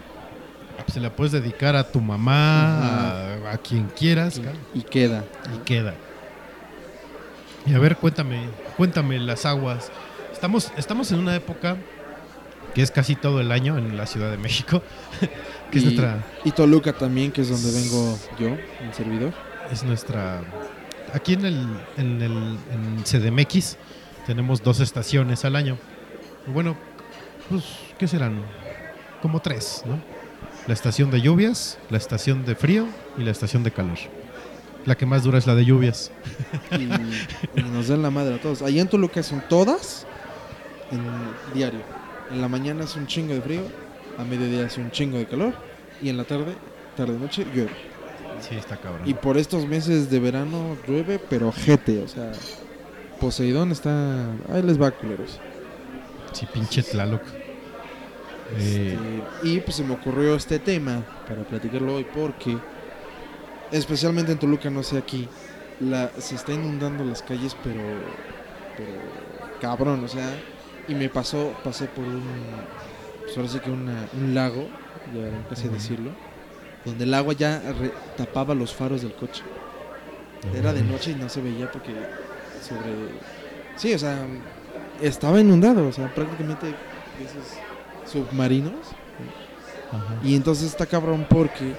[0.92, 4.38] Se la puedes dedicar a tu mamá, a, a quien quieras,
[4.74, 5.24] Y queda.
[5.54, 5.94] y queda.
[7.66, 9.90] Y a ver, cuéntame, cuéntame las aguas.
[10.32, 11.76] Estamos, estamos en una época
[12.74, 14.82] que es casi todo el año en la Ciudad de México,
[15.70, 19.32] que es y, nuestra, y Toluca también, que es donde vengo yo, el servidor.
[19.70, 20.40] es nuestra.
[21.12, 21.66] Aquí en el,
[21.98, 23.76] en el en CDMX
[24.26, 25.76] tenemos dos estaciones al año.
[26.46, 26.76] Bueno,
[27.48, 27.64] pues,
[27.98, 28.42] ¿qué serán?
[29.20, 30.00] Como tres, ¿no?
[30.66, 32.86] La estación de lluvias, la estación de frío
[33.18, 33.98] y la estación de calor.
[34.86, 36.10] La que más dura es la de lluvias.
[36.72, 36.86] Y,
[37.62, 38.62] nos dan la madre a todos.
[38.62, 40.06] Allá en Toluca son todas
[40.90, 41.02] en
[41.54, 41.80] diario.
[42.30, 43.62] En la mañana es un chingo de frío,
[44.18, 45.54] a mediodía es un chingo de calor
[46.00, 46.54] y en la tarde,
[46.96, 47.70] tarde-noche, llueve.
[48.40, 49.08] Sí, está cabrón.
[49.08, 52.32] Y por estos meses de verano llueve, pero jete, o sea,
[53.20, 54.26] Poseidón está...
[54.52, 55.38] Ahí les va, culeros.
[56.32, 57.22] Sí, pinche Tlaloc.
[58.58, 62.58] Eh, Este, y pues se me ocurrió este tema para platicarlo hoy porque,
[63.72, 65.28] especialmente en Toluca, no sé aquí,
[65.80, 67.80] la, se está inundando las calles, pero,
[68.76, 68.92] pero
[69.60, 70.28] cabrón, o sea,
[70.88, 72.22] y me pasó, pasé por un,
[73.22, 74.68] pues ahora sí que una- un lago,
[75.14, 76.10] ya casi decirlo,
[76.84, 79.42] donde el agua ya re- tapaba los faros del coche.
[80.54, 81.92] Era de noche y no se veía porque
[82.66, 83.10] sobre...
[83.76, 84.26] Sí, o sea,
[85.00, 86.66] estaba inundado, o sea, prácticamente
[87.20, 88.72] esos submarinos.
[89.92, 90.18] Ajá.
[90.24, 91.74] Y entonces está cabrón porque,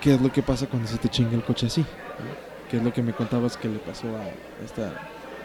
[0.00, 1.84] ¿qué es lo que pasa cuando se te chinga el coche así?
[2.70, 4.24] ¿Qué es lo que me contabas que le pasó a
[4.64, 4.92] esta,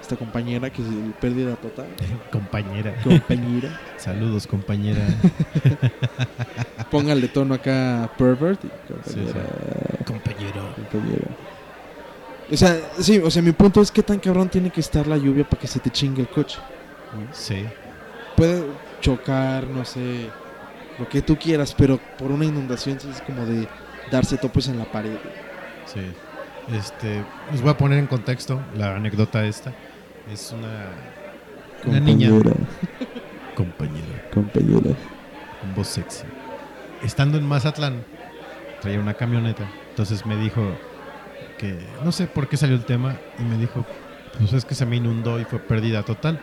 [0.01, 0.87] esta compañera que es
[1.19, 1.87] pérdida total?
[2.31, 2.95] Compañera.
[3.03, 3.79] Compañera.
[3.97, 5.05] Saludos, compañera.
[6.91, 8.63] Póngale tono acá pervert.
[8.65, 9.41] y compañera,
[10.05, 10.61] Compañero.
[10.75, 11.27] compañera.
[12.51, 15.15] O sea, sí, o sea, mi punto es qué tan cabrón tiene que estar la
[15.17, 16.59] lluvia para que se te chingue el coche.
[17.31, 17.65] Sí.
[18.35, 18.63] Puede
[18.99, 20.29] chocar, no sé,
[20.99, 23.67] lo que tú quieras, pero por una inundación es como de
[24.09, 25.17] darse topes en la pared.
[25.85, 26.01] Sí.
[26.73, 29.73] Este, les voy a poner en contexto la anécdota esta.
[30.31, 30.89] Es una,
[31.85, 32.29] una niña.
[33.55, 34.29] Compañera.
[34.33, 34.95] Compañera.
[35.59, 36.23] Con voz sexy.
[37.03, 38.03] Estando en Mazatlán,
[38.81, 39.67] traía una camioneta.
[39.89, 40.61] Entonces me dijo
[41.57, 43.85] que no sé por qué salió el tema y me dijo,
[44.37, 46.39] pues es que se me inundó y fue pérdida total.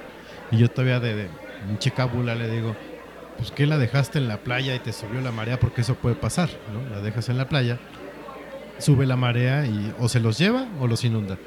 [0.51, 1.29] Y yo todavía de, de
[1.67, 2.77] pinche cábula le digo,
[3.39, 6.17] pues que la dejaste en la playa y te subió la marea porque eso puede
[6.17, 6.95] pasar, ¿no?
[6.95, 7.79] La dejas en la playa,
[8.79, 11.39] sube la marea y o se los lleva o los inunda.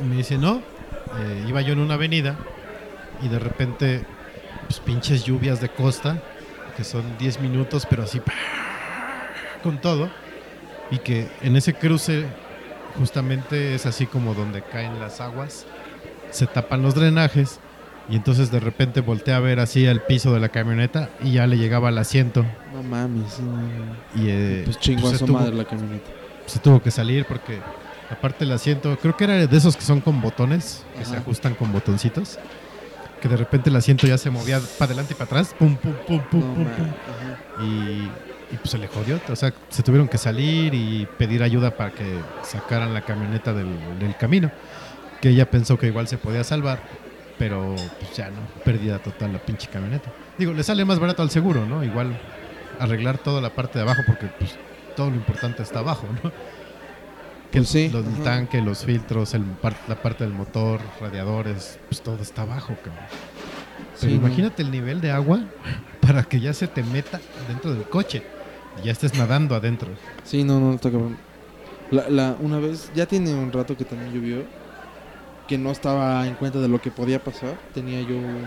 [0.00, 0.56] Y me dice, no,
[1.18, 2.36] eh, iba yo en una avenida
[3.22, 4.04] y de repente,
[4.66, 6.20] pues pinches lluvias de costa,
[6.76, 8.20] que son 10 minutos, pero así,
[9.62, 10.10] con todo.
[10.88, 12.26] y que en ese cruce
[12.96, 15.66] justamente es así como donde caen las aguas,
[16.30, 17.58] se tapan los drenajes
[18.08, 21.46] y entonces de repente voltea a ver así el piso de la camioneta y ya
[21.46, 23.40] le llegaba al asiento No mames.
[23.40, 26.08] no, y eh, Pues chingó pues a se, su tuvo, madre la camioneta.
[26.46, 27.58] se tuvo que salir porque
[28.10, 31.54] aparte el asiento, creo que era de esos que son con botones, que se ajustan
[31.54, 32.38] con botoncitos,
[33.20, 35.92] que de repente el asiento ya se movía para adelante y para atrás, pum, pum,
[36.06, 37.66] pum, pum, No pum, pum.
[37.66, 38.02] Y,
[38.54, 39.18] y, pues se le jodió.
[39.28, 42.04] O sea, se tuvieron que salir y pedir ayuda para que
[42.44, 43.66] sacaran la camioneta del,
[43.98, 44.52] del camino.
[45.20, 46.80] Que ella pensó que igual se podía salvar,
[47.38, 50.10] pero pues ya no, pérdida total la pinche camioneta.
[50.38, 51.82] Digo, le sale más barato al seguro, ¿no?
[51.84, 52.18] Igual
[52.80, 54.54] arreglar toda la parte de abajo porque pues
[54.96, 56.30] todo lo importante está abajo, ¿no?
[57.50, 58.22] Que Pues sí, los- el ajá.
[58.24, 63.04] tanque, los filtros, el par- la parte del motor, radiadores, pues todo está abajo, cabrón.
[64.00, 64.26] Pero Sí, no.
[64.26, 65.40] imagínate el nivel de agua
[66.00, 68.22] para que ya se te meta dentro del coche
[68.82, 69.88] y ya estés nadando adentro.
[70.24, 71.16] Sí, no, no, está cabrón.
[71.90, 74.42] La, la, una vez, ya tiene un rato que también llovió,
[75.46, 77.56] que no estaba en cuenta de lo que podía pasar.
[77.74, 78.44] Tenía yo un,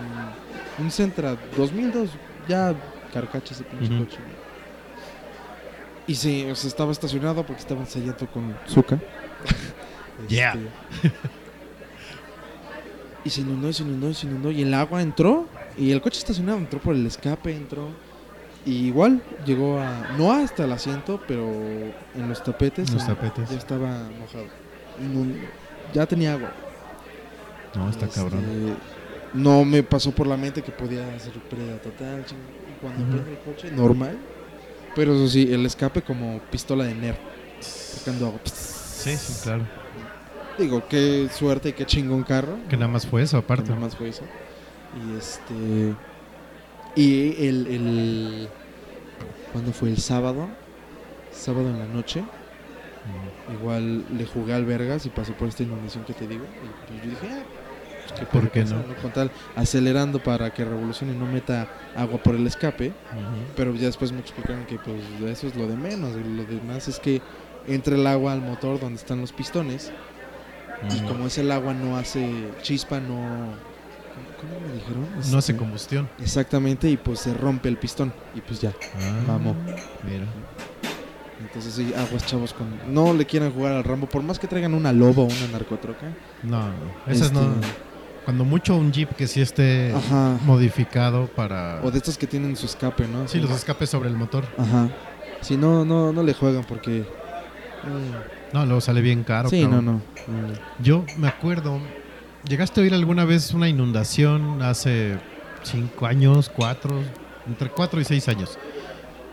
[0.79, 2.09] un Sentra 2002,
[2.47, 2.73] ya
[3.13, 4.17] carcacha ese pinche coche.
[6.07, 8.97] Y sí, o sea, estaba estacionado porque estaba ensayando con Zuka.
[10.27, 10.51] Yeah.
[10.53, 10.67] Este,
[13.23, 14.51] y se inundó, se inundó, se inundó.
[14.51, 15.47] Y el agua entró.
[15.77, 17.88] Y el coche estacionado entró por el escape, entró.
[18.65, 20.09] Y igual llegó a.
[20.17, 21.49] No hasta el asiento, pero
[22.15, 22.89] en los tapetes.
[22.89, 23.49] En los en- tapetes.
[23.49, 23.88] Ya estaba
[24.19, 24.45] mojado.
[25.93, 26.51] Ya tenía agua.
[27.75, 28.77] No, está Este, cabrón.
[29.34, 32.25] No me pasó por la mente que podía hacer pérdida total.
[32.29, 33.12] y Cuando Ujú.
[33.12, 34.17] prende el coche, normal.
[34.95, 37.17] Pero eso sí, el escape como pistola de Nerf.
[37.60, 38.39] Sacando agua.
[38.45, 39.65] Sí, sí, claro.
[40.58, 42.58] Digo, qué suerte y qué chingón carro.
[42.69, 43.69] Que nada más fue eso, aparte.
[43.69, 44.23] Nada más fue eso.
[44.95, 45.93] Y este.
[46.95, 47.67] Y el.
[47.67, 48.49] el
[49.53, 49.89] ¿Cuándo fue?
[49.89, 50.47] El sábado.
[51.32, 52.23] Sábado en la noche.
[53.60, 56.43] Igual le jugué al Vergas y pasó por esta inundación que te digo.
[56.45, 57.43] Y pues yo dije, ah,
[58.08, 58.84] pues, ¿qué ¿Por qué no?
[59.02, 62.93] Con tal, acelerando para que revolucione y no meta agua por el escape.
[63.56, 66.12] Pero ya después me explicaron que pues eso es lo de menos.
[66.15, 67.22] Lo demás es que
[67.67, 69.91] entre el agua al motor donde están los pistones.
[70.95, 72.30] Y como es el agua no hace
[72.62, 73.54] chispa, no...
[74.39, 75.06] ¿Cómo me dijeron?
[75.32, 76.10] No hace Este, combustión.
[76.19, 78.13] Exactamente, y pues se rompe el pistón.
[78.34, 78.72] Y pues ya.
[78.95, 79.54] Ah, Mamó.
[80.10, 80.26] Mira.
[81.41, 82.67] Entonces sí, aguas chavos con...
[82.93, 86.08] No le quieran jugar al Rambo, por más que traigan una loba o una narcotroca.
[86.43, 86.73] No, no.
[87.08, 87.54] Esas este, no.
[88.25, 90.38] Cuando mucho un Jeep que sí esté Ajá.
[90.45, 91.80] modificado para.
[91.84, 93.28] O de estos que tienen su escape, ¿no?
[93.28, 94.45] Sí, los escapes sobre el motor.
[94.58, 94.89] Ajá.
[95.41, 97.06] Si no, no, no le juegan porque...
[97.84, 99.49] mm, No, luego sale bien caro.
[99.49, 99.93] sí, no, no.
[99.93, 100.84] Mm.
[100.84, 101.80] Yo me acuerdo.
[102.47, 105.17] ¿Llegaste a oír alguna vez una inundación hace
[105.63, 107.02] cinco años, cuatro,
[107.47, 108.58] entre cuatro y seis años?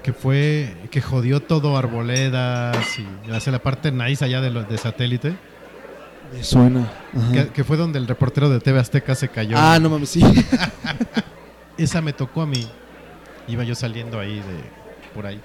[0.06, 4.78] Que fue, que jodió todo Arboledas y hacia la parte nice allá de, lo- de
[4.78, 5.34] satélite.
[6.32, 6.88] Me suena.
[7.52, 9.56] Que fue donde el reportero de TV Azteca se cayó.
[9.58, 10.22] Ah, no mames, sí.
[11.76, 12.68] Esa me tocó a mí.
[13.48, 15.40] Iba yo saliendo ahí de por ahí,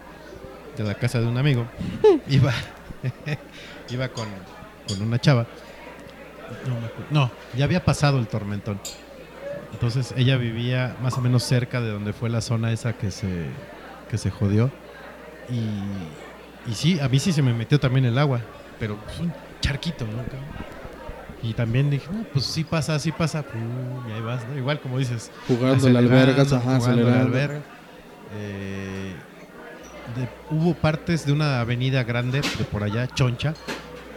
[0.78, 1.66] de la casa de un amigo.
[2.30, 2.54] Iba,
[3.90, 4.28] iba con,
[4.88, 5.48] con una chava.
[6.68, 7.06] No, me acuerdo.
[7.10, 8.80] No, ya había pasado el tormentón.
[9.74, 13.46] Entonces ella vivía más o menos cerca de donde fue la zona esa que se,
[14.12, 14.70] que se jodió.
[15.50, 18.42] Y, y sí, a mí sí se me metió también el agua,
[18.80, 20.12] pero pues un charquito, ¿no?
[21.44, 23.44] Y también dije, no, pues sí pasa, sí pasa.
[24.08, 24.58] Y ahí vas, ¿no?
[24.58, 27.62] Igual como dices, Jugando la acelerando, ajá, jugando la alberga.
[28.36, 29.14] Eh,
[30.16, 33.54] de- hubo partes de una avenida grande de por allá, Choncha,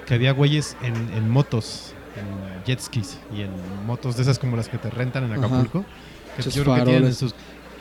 [0.07, 3.51] que había güeyes en, en motos, en jet skis y en
[3.87, 5.47] motos de esas como las que te rentan en Ajá.
[5.47, 5.85] Acapulco.
[6.37, 7.35] Que yo creo que tienen en sus,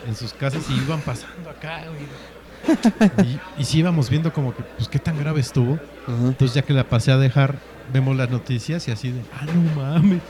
[0.08, 3.28] en sus casas y iban pasando acá, güey.
[3.58, 5.78] Y, y sí íbamos viendo como que, pues, qué tan grave estuvo.
[6.08, 7.58] Entonces ya que la pasé a dejar,
[7.92, 10.22] vemos las noticias y así de, ah, no mames.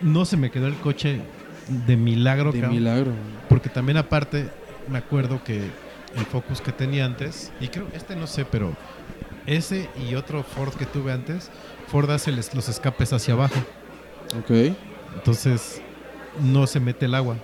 [0.00, 1.20] No se me quedó el coche
[1.68, 2.76] de milagro, De cabrón.
[2.76, 3.12] milagro.
[3.48, 4.48] Porque también aparte
[4.88, 8.76] me acuerdo que el Focus que tenía antes, y creo, este no sé, pero
[9.46, 11.50] ese y otro Ford que tuve antes,
[11.86, 13.54] Ford hace los escapes hacia abajo.
[14.38, 14.74] Ok.
[15.14, 15.80] Entonces
[16.40, 17.36] no se mete el agua.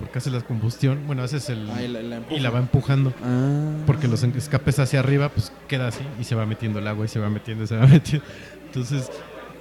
[0.00, 1.06] Porque hace la combustión.
[1.06, 1.70] Bueno, haces el...
[1.70, 2.40] Ah, y la, la y empuja.
[2.40, 3.12] la va empujando.
[3.22, 3.74] Ah.
[3.86, 7.08] Porque los escapes hacia arriba, pues queda así y se va metiendo el agua y
[7.08, 8.26] se va metiendo y se va metiendo.
[8.66, 9.10] Entonces,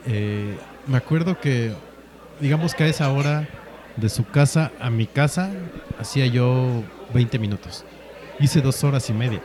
[0.08, 1.74] eh, me acuerdo que,
[2.40, 3.48] digamos que a esa hora
[3.98, 5.52] de su casa a mi casa,
[6.00, 6.84] hacía yo
[7.14, 7.84] 20 minutos.
[8.40, 9.42] Hice dos horas y media.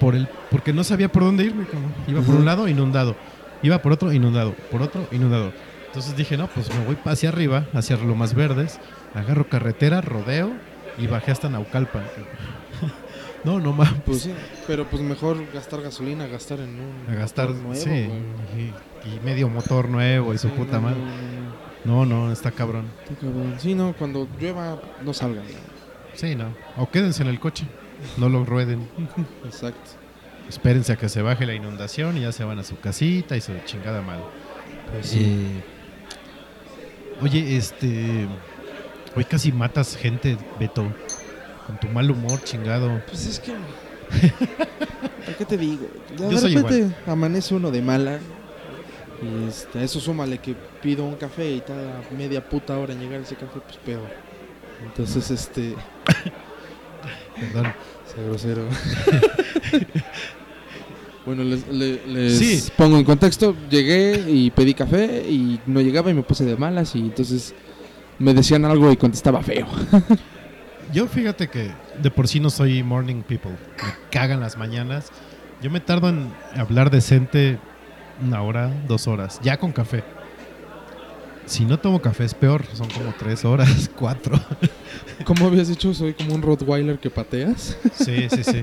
[0.00, 1.64] Por el, porque no sabía por dónde irme.
[1.64, 1.94] cabrón.
[2.08, 3.14] Iba por un lado, inundado.
[3.62, 4.52] Iba por otro, inundado.
[4.72, 5.52] Por otro, inundado.
[5.86, 8.80] Entonces dije, no, pues me voy hacia arriba, hacia Lomas Verdes,
[9.14, 10.52] agarro carretera, rodeo
[10.98, 12.04] y bajé hasta Naucalpan.
[13.44, 14.00] No, no mames.
[14.06, 14.32] Pues sí,
[14.68, 19.48] pero pues mejor gastar gasolina, gastar en un a gastar, nuevo, sí, y, y medio
[19.48, 21.00] motor nuevo y su Sí, puta no, madre.
[21.84, 22.86] no, no, está cabrón.
[23.02, 23.56] está cabrón.
[23.58, 25.42] Sí, no, cuando llueva no salgan.
[26.14, 26.54] Sí, no.
[26.76, 27.66] O quédense en el coche,
[28.16, 28.88] no lo rueden.
[29.44, 29.90] Exacto.
[30.48, 33.40] Espérense a que se baje la inundación y ya se van a su casita y
[33.40, 34.20] su chingada mal.
[34.92, 35.64] Pues Eh,
[37.20, 38.28] oye, este.
[39.14, 40.84] Hoy casi matas gente, Beto.
[41.66, 43.00] Con tu mal humor, chingado.
[43.06, 43.52] Pues es que.
[45.24, 45.86] ¿Para qué te digo?
[46.18, 48.18] Yo de soy repente amanece uno de mala.
[49.22, 53.00] Y este, a eso súmale que pido un café y tarda media puta hora en
[53.00, 54.08] llegar ese café, pues peor.
[54.84, 55.74] Entonces, este.
[57.40, 57.72] Perdón.
[58.12, 58.66] Sea grosero.
[61.26, 62.72] bueno, les, le- les Sí.
[62.76, 63.54] pongo en contexto.
[63.70, 67.54] Llegué y pedí café y no llegaba y me puse de malas y entonces
[68.18, 69.66] me decían algo y contestaba feo.
[70.92, 71.70] Yo fíjate que
[72.02, 73.52] de por sí no soy morning people.
[73.52, 75.10] Me cagan las mañanas.
[75.62, 77.58] Yo me tardo en hablar decente
[78.24, 80.04] una hora, dos horas, ya con café.
[81.46, 84.38] Si no tomo café es peor, son como tres horas, cuatro.
[85.24, 85.92] ¿Cómo habías dicho?
[85.94, 87.76] Soy como un Rottweiler que pateas.
[87.94, 88.62] Sí, sí, sí.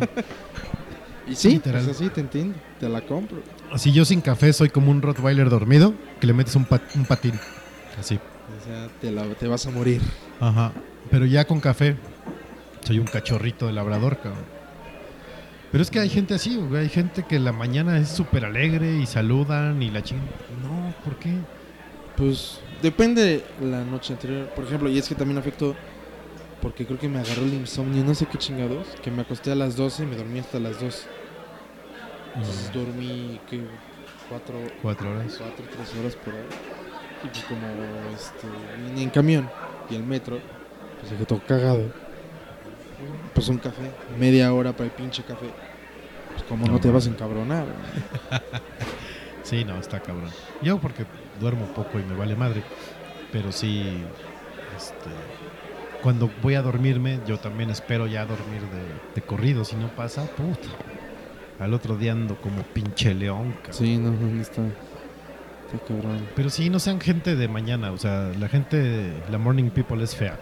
[1.28, 1.84] Y sí, Literal.
[1.84, 2.56] pues así te entiendo.
[2.80, 3.42] Te la compro.
[3.72, 7.06] Así yo sin café soy como un Rottweiler dormido que le metes un, pat- un
[7.06, 7.34] patín.
[8.00, 8.20] Así.
[8.58, 10.02] O sea, te, la- te vas a morir.
[10.40, 10.72] Ajá.
[11.12, 11.96] Pero ya con café
[12.86, 14.44] soy un cachorrito de labrador, cabrón.
[15.72, 16.84] Pero es que hay gente así, güey.
[16.84, 20.26] Hay gente que la mañana es súper alegre y saludan y la chingan.
[20.64, 21.34] No, ¿por qué?
[22.18, 24.48] Pues depende la noche anterior.
[24.50, 25.76] Por ejemplo, y es que también afectó
[26.62, 29.56] porque creo que me agarró el insomnio, no sé qué chingados, que me acosté a
[29.56, 31.06] las 12 y me dormí hasta las 2.
[32.36, 33.62] Entonces dormí, ¿qué?
[34.28, 35.36] Cuatro, Cuatro horas.
[35.38, 36.42] cuatro, tres horas por ahí.
[37.24, 37.68] Y pues como
[38.16, 38.48] este,
[38.78, 39.50] vine en camión
[39.90, 40.40] y el metro,
[41.00, 41.92] pues dije todo cagado.
[43.34, 45.50] Pues un café, media hora para el pinche café.
[46.32, 47.66] Pues como no, No, te vas a encabronar.
[49.42, 50.30] Sí, no, está cabrón.
[50.62, 51.06] Yo porque
[51.40, 52.62] duermo poco y me vale madre.
[53.32, 54.04] Pero sí,
[54.78, 55.10] este,
[56.04, 59.66] cuando voy a dormirme, yo también espero ya dormir de, de corrido.
[59.66, 60.68] Si no pasa, puta.
[61.60, 63.74] Al otro día ando como pinche león, cabrón.
[63.74, 64.62] Sí, no, no está.
[65.74, 66.28] Está cabrón.
[66.36, 67.92] Pero sí, no sean gente de mañana.
[67.92, 70.40] O sea, la gente, la morning people es fea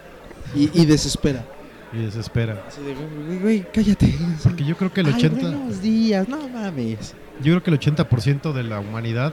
[0.54, 1.44] Y, y desespera.
[1.92, 2.64] y desespera.
[2.68, 4.14] Así de, güey, güey, cállate.
[4.42, 7.14] Porque yo creo que el Ay, 80, buenos días, no mames.
[7.42, 9.32] yo creo que el 80% de la humanidad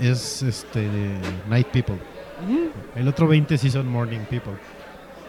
[0.00, 0.88] es este
[1.48, 1.96] night people.
[2.94, 4.52] El otro 20 sí son morning people.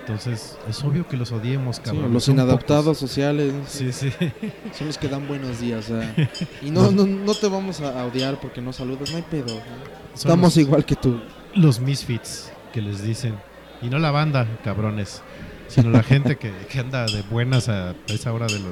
[0.08, 2.14] Entonces, es obvio que los odiemos, Sí, cabrón.
[2.14, 2.98] los inadaptados pocos.
[3.00, 4.10] sociales Sí, sí.
[4.74, 5.92] son los que dan buenos días.
[6.62, 9.48] y no, no, no te vamos a odiar porque no saludas, no hay pedo.
[9.50, 9.60] Son
[10.16, 11.20] Estamos los, igual que tú.
[11.56, 13.36] los misfits que les dicen.
[13.82, 15.22] Y no la banda, cabrones.
[15.68, 18.64] Sino la gente que, que anda de buenas a esa hora de los...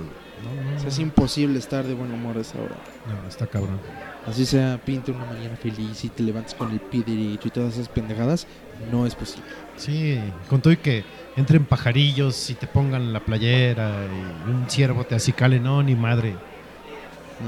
[0.43, 0.87] No, no, O sea, no.
[0.89, 2.75] es imposible estar de buen humor a esa hora.
[3.07, 3.79] No, está cabrón.
[4.25, 7.73] Así sea, pinte una mañana feliz y te levantes con el pie derecho y todas
[7.75, 8.47] esas pendejadas,
[8.91, 9.45] no es posible.
[9.77, 10.19] Sí,
[10.49, 11.03] con todo y que
[11.35, 13.91] entren pajarillos y te pongan la playera
[14.47, 16.35] y un ciervo te acicale, no, ni madre.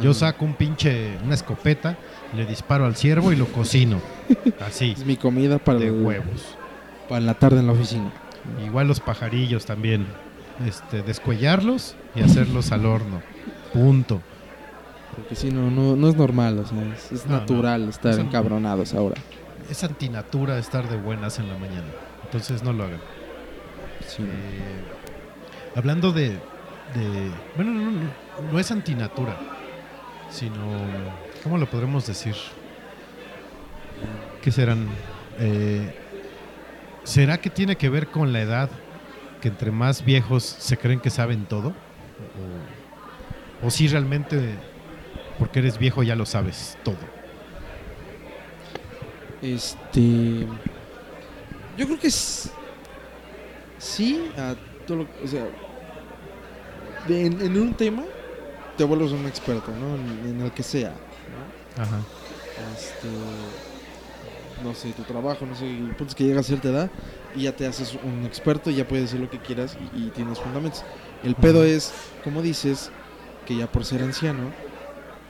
[0.02, 1.96] Yo No, saco un pinche, una escopeta,
[2.36, 4.02] le disparo al ciervo y lo cocino.
[4.68, 6.56] Así, Es mi comida para, de el- huevos.
[7.08, 8.12] para la tarde en la oficina.
[8.66, 10.06] Igual los pajarillos también.
[10.66, 13.22] Este, descuellarlos y hacerlos al horno.
[13.74, 14.22] Punto.
[15.16, 17.40] Porque si no, no, no es normal, o sea, es, es No, no.
[17.40, 19.16] natural estar encabronados ahora.
[19.70, 21.88] Es antinatura estar de buenas en la mañana.
[22.24, 23.02] Entonces no lo hagan.
[24.08, 24.24] Sí.
[24.24, 28.02] Eh, hablando de, de- Bueno, no, no,
[28.52, 29.38] no es antinatura,
[30.30, 30.56] sino...
[31.44, 32.36] ¿Cómo lo podremos decir?
[34.42, 34.88] ¿Qué serán?
[35.40, 35.94] Eh,
[37.04, 38.70] ¿Será que tiene que ver con la edad?
[39.42, 41.74] Que entre más viejos se creen que saben todo.
[43.64, 44.56] ¿O, o si realmente,
[45.40, 46.98] porque eres viejo, ya lo sabes todo?
[49.42, 50.48] Este.
[51.78, 52.50] Yo creo que es.
[53.78, 55.48] Sí, a todo lo O sea.
[57.08, 58.04] de- en, en un tema
[58.76, 59.96] te vuelves un experto, ¿no?
[59.96, 60.90] En, en el que sea.
[61.78, 61.84] ¿no?
[61.84, 62.00] Ajá.
[62.76, 63.08] Este.
[64.64, 65.66] No sé, tu trabajo, no sé.
[65.70, 66.90] El punto es que llegas a cierta edad
[67.36, 70.10] y ya te haces un experto y ya puedes decir lo que quieras y, y
[70.10, 70.84] tienes fundamentos.
[71.24, 72.90] El pedo es, como dices,
[73.46, 74.52] que ya por ser anciano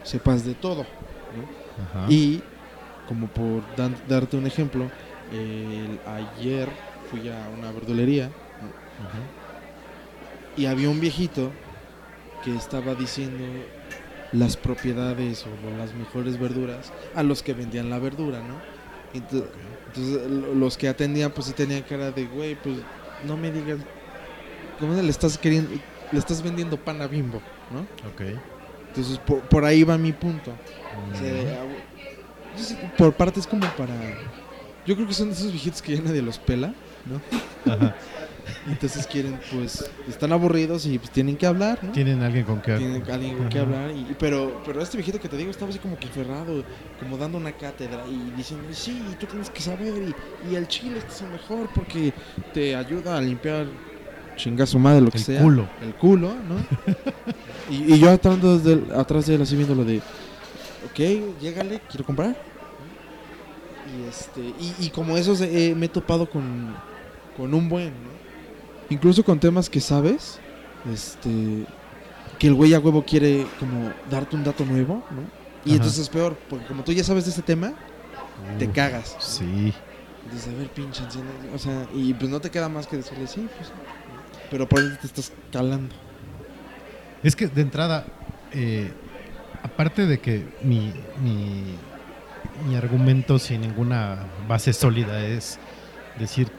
[0.03, 0.83] sepas de todo.
[0.83, 2.01] ¿no?
[2.01, 2.09] Ajá.
[2.11, 2.41] Y
[3.07, 4.89] como por dan- darte un ejemplo,
[5.31, 6.67] el- ayer
[7.09, 8.29] fui a una verdulería
[10.55, 11.51] y había un viejito
[12.43, 13.43] que estaba diciendo
[14.33, 18.55] las propiedades o las mejores verduras a los que vendían la verdura, ¿no?
[19.13, 19.45] Ento-
[19.87, 22.75] Entonces, lo- los que atendían pues sí tenían cara de, güey, pues
[23.25, 23.79] no me digas,
[24.79, 25.69] ¿cómo le estás queriendo?
[26.11, 27.41] le estás vendiendo pan a bimbo,
[27.73, 27.79] ¿no?
[28.09, 28.21] Ok.
[28.89, 30.51] Entonces, por, por ahí va mi punto.
[30.51, 31.63] O sea,
[32.97, 33.93] por parte es como para...
[34.85, 36.73] Yo creo que son de esos viejitos que ya nadie los pela,
[37.05, 37.21] ¿no?
[37.71, 37.95] Ajá.
[38.67, 41.91] Entonces quieren, pues, están aburridos y pues tienen que hablar, ¿no?
[41.91, 42.75] Tienen alguien con que...
[42.77, 43.91] Tienen alguien con que hablar.
[43.91, 46.63] Y, pero, pero este viejito que te digo estaba así como que enferrado,
[46.99, 50.99] como dando una cátedra y diciendo, sí, tú tienes que saber y, y el chile
[50.99, 52.13] este es el mejor porque
[52.53, 53.67] te ayuda a limpiar
[54.37, 55.41] chingazo madre lo que El sea.
[55.41, 55.67] culo.
[55.81, 56.55] El culo, ¿no?
[57.69, 60.01] y, y yo atrás de, él- atrás de él así viendo lo de,
[60.87, 60.99] ok,
[61.39, 62.35] llégale, quiero comprar.
[63.85, 66.75] Y, este, y, y como esos eh, me he topado con,
[67.35, 68.09] con un buen, ¿no?
[68.89, 70.39] Incluso con temas que sabes,
[70.91, 71.65] este,
[72.39, 75.21] que el güey a huevo quiere como darte un dato nuevo, ¿no?
[75.63, 75.77] Y Ajá.
[75.77, 77.73] entonces es peor, porque como tú ya sabes de ese tema,
[78.59, 79.15] te cagas.
[79.19, 79.73] Sí.
[80.31, 81.29] Dices, a ver, pinche anciano.
[81.53, 83.69] O sea, y pues no te queda más que decirle, sí, pues.
[83.69, 83.73] sí".
[84.49, 85.95] Pero por eso te estás calando.
[87.23, 88.05] Es que de entrada,
[88.53, 88.91] eh,
[89.67, 91.75] aparte de que mi, mi,
[92.67, 95.59] mi argumento sin ninguna base sólida es
[96.17, 96.49] decir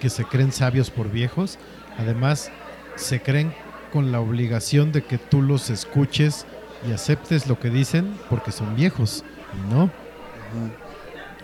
[0.00, 1.58] que se creen sabios por viejos,
[1.98, 2.50] además
[2.96, 3.54] se creen
[3.92, 6.46] con la obligación de que tú los escuches
[6.88, 9.90] y aceptes lo que dicen porque son viejos, y no.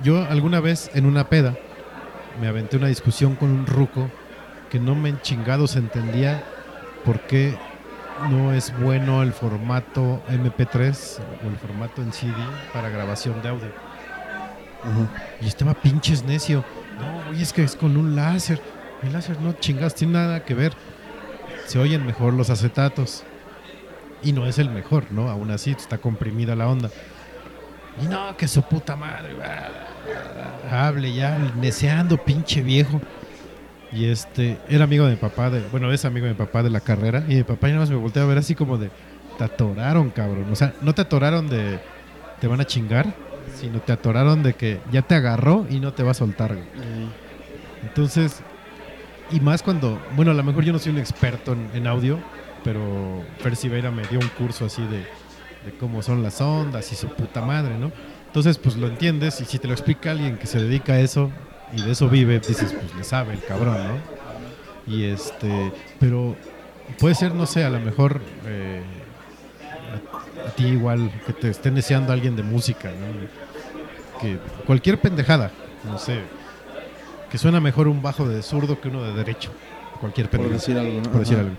[0.02, 1.56] Yo alguna vez en una peda
[2.40, 4.10] me aventé una discusión con un ruco
[4.70, 6.42] que no me chingados entendía
[7.04, 7.56] por qué
[8.30, 12.34] no es bueno el formato MP3 o el formato en CD
[12.72, 13.72] para grabación de audio.
[15.40, 16.64] Y estaba pinches necio.
[16.98, 18.60] No, güey, es que es con un láser.
[19.02, 20.72] El láser no chingas, tiene nada que ver.
[21.66, 23.24] Se oyen mejor los acetatos.
[24.22, 25.28] Y no es el mejor, ¿no?
[25.28, 26.90] Aún así está comprimida la onda.
[28.00, 29.34] Y no, que su puta madre.
[30.70, 33.00] Hable ya, neceando, pinche viejo.
[33.92, 36.70] Y este, era amigo de mi papá, de, bueno, es amigo de mi papá de
[36.70, 37.24] la carrera.
[37.28, 38.90] Y mi papá ya nada más me volteó a ver así como de,
[39.36, 40.46] te atoraron, cabrón.
[40.50, 41.78] O sea, no te atoraron de,
[42.40, 43.12] te van a chingar,
[43.54, 46.54] sino te atoraron de que ya te agarró y no te va a soltar.
[46.54, 46.66] güey.
[47.82, 48.40] Entonces,
[49.30, 52.18] y más cuando, bueno, a lo mejor yo no soy un experto en, en audio,
[52.64, 54.98] pero Fer Siveira me dio un curso así de,
[55.66, 57.92] de cómo son las ondas y su puta madre, ¿no?
[58.26, 61.30] Entonces, pues lo entiendes y si te lo explica alguien que se dedica a eso
[61.72, 64.92] y de eso vive, dices, pues le sabe el cabrón, ¿no?
[64.92, 66.36] Y este, pero
[66.98, 68.82] puede ser, no sé, a lo mejor eh,
[70.42, 74.20] a, a ti igual que te esté deseando alguien de música, ¿no?
[74.20, 75.50] Que cualquier pendejada,
[75.84, 76.20] no sé,
[77.30, 79.50] que suena mejor un bajo de zurdo que uno de derecho,
[80.00, 81.10] cualquier Por pendejada decir algo, ¿no?
[81.10, 81.56] por decir algo.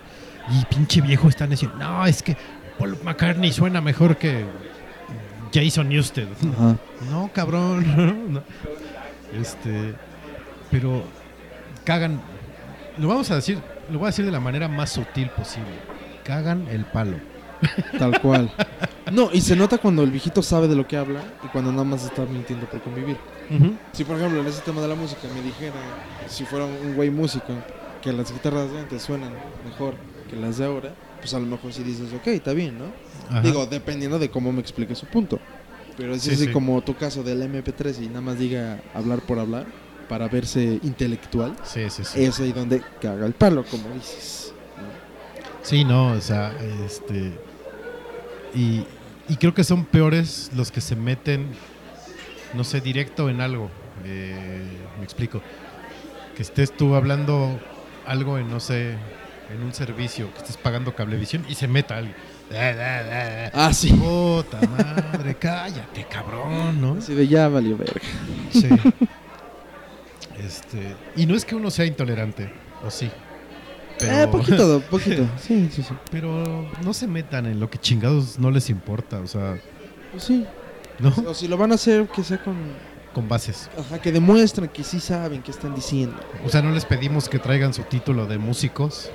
[0.50, 2.36] Y pinche viejo están diciendo, no, es que
[2.78, 4.44] Paul McCartney suena mejor que
[5.52, 6.28] Jason Newsted.
[6.54, 6.76] Ajá.
[7.10, 8.32] No, cabrón.
[8.34, 8.42] no.
[9.32, 9.94] Este,
[10.70, 11.04] pero
[11.84, 12.20] cagan.
[12.98, 13.58] Lo vamos a decir,
[13.90, 15.72] lo voy a decir de la manera más sutil posible.
[16.24, 17.16] Cagan el palo.
[17.98, 18.52] Tal cual.
[19.10, 21.84] No, y se nota cuando el viejito sabe de lo que habla y cuando nada
[21.84, 23.16] más está mintiendo por convivir.
[23.92, 25.74] Si, por ejemplo, en ese tema de la música me dijera,
[26.26, 27.52] si fuera un güey músico,
[28.02, 29.32] que las guitarras de antes suenan
[29.64, 29.94] mejor
[30.28, 32.86] que las de ahora, pues a lo mejor sí dices, ok, está bien, ¿no?
[33.30, 33.40] Ajá.
[33.40, 35.38] Digo, dependiendo de cómo me explique su punto.
[35.96, 36.52] Pero es Sí, así sí.
[36.52, 39.66] como tu caso del MP3 y nada más diga hablar por hablar
[40.08, 41.56] para verse intelectual.
[41.64, 42.24] Sí, sí, sí.
[42.24, 44.52] Es ahí donde caga el palo, como dices.
[45.62, 46.52] Sí, no, o sea,
[46.84, 47.32] este.
[48.54, 48.84] Y,
[49.28, 51.46] y creo que son peores los que se meten,
[52.54, 53.70] no sé, directo en algo.
[54.04, 54.62] Eh,
[54.98, 55.40] me explico.
[56.36, 57.58] Que estés tú hablando
[58.06, 58.96] algo en, no sé,
[59.52, 62.16] en un servicio, que estés pagando cablevisión y se meta alguien.
[62.50, 63.50] Da, da, da.
[63.54, 63.92] Ah, sí.
[63.92, 66.94] Puta madre, cállate, cabrón, ¿no?
[66.98, 68.00] Así de ya valió verga.
[68.52, 68.68] Sí.
[70.38, 72.52] Este, y no es que uno sea intolerante,
[72.84, 73.10] o sí.
[74.00, 75.26] Eh, poquito, poquito.
[75.40, 75.94] Sí, sí, sí.
[76.10, 79.56] Pero no se metan en lo que chingados no les importa, o sea,
[80.10, 80.44] Pues sí.
[80.98, 81.12] ¿no?
[81.28, 82.54] O si lo van a hacer, que sea con.
[83.14, 83.70] Con bases.
[83.78, 86.16] Ajá, que demuestren que sí saben qué están diciendo.
[86.44, 89.10] O sea, no les pedimos que traigan su título de músicos,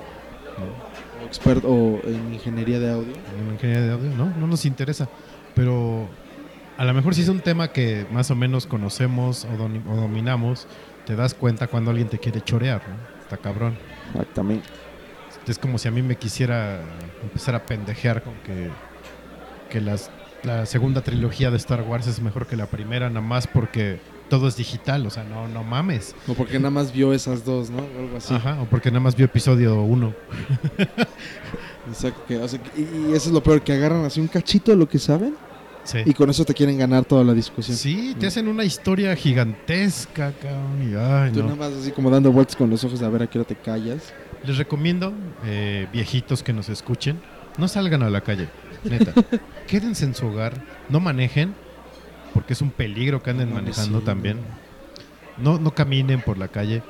[0.57, 0.88] O
[1.29, 3.13] experto o en ingeniería de audio.
[3.13, 4.33] en ingeniería de audio, ¿no?
[4.35, 5.07] No nos interesa.
[5.55, 6.09] Pero
[6.77, 10.67] a lo mejor si es un tema que más o menos conocemos o, dominamos,
[11.05, 12.95] te das cuenta cuando alguien te quiere chorear, ¿no?
[13.21, 13.77] Está cabrón.
[14.11, 14.67] Exactamente.
[15.47, 16.81] Es como si a mí me quisiera
[17.23, 18.69] empezar a pendejear con que,
[19.69, 20.11] que las,
[20.43, 23.99] la segunda trilogía de Star Wars es mejor que la primera, nada más porque
[24.29, 26.15] todo es digital, o sea, no, no mames.
[26.27, 27.79] O porque nada más vio esas dos, ¿no?
[27.79, 28.33] O algo así.
[28.33, 30.13] Ajá, o porque nada más vio episodio 1.
[31.89, 32.43] Exacto.
[32.43, 34.99] o sea, y eso es lo peor, que agarran así un cachito de lo que
[34.99, 35.35] saben
[35.85, 35.99] Sí.
[36.05, 37.75] y con eso te quieren ganar toda la discusión.
[37.75, 40.91] Sí, te hacen una historia gigantesca, cabrón.
[40.91, 41.45] Y, ay, Tú no.
[41.45, 43.55] nada más así como dando vueltas con los ojos a ver a qué hora te
[43.55, 44.13] callas.
[44.45, 45.13] Les recomiendo,
[45.45, 47.19] eh, viejitos que nos escuchen,
[47.57, 48.49] no salgan a la calle,
[48.83, 49.13] neta.
[49.67, 51.55] Quédense en su hogar, no manejen,
[52.33, 54.39] porque es un peligro que anden No, manejando sí, también.
[55.37, 56.83] No, no caminen por la calle,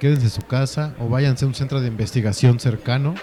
[0.00, 3.14] quédense en su casa o váyanse a un centro de investigación cercano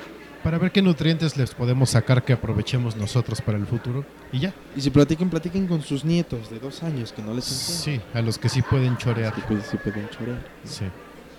[0.44, 4.06] para ver qué nutrientes les podemos sacar que aprovechemos nosotros para el futuro.
[4.32, 7.50] Y ya, Y si platiquen, platiquen con sus nietos de dos años que no les
[7.50, 8.02] entienden.
[8.02, 9.34] sí, a los que sí pueden chorear.
[9.34, 10.46] Que sí pueden chorear.
[10.66, 10.86] Sí.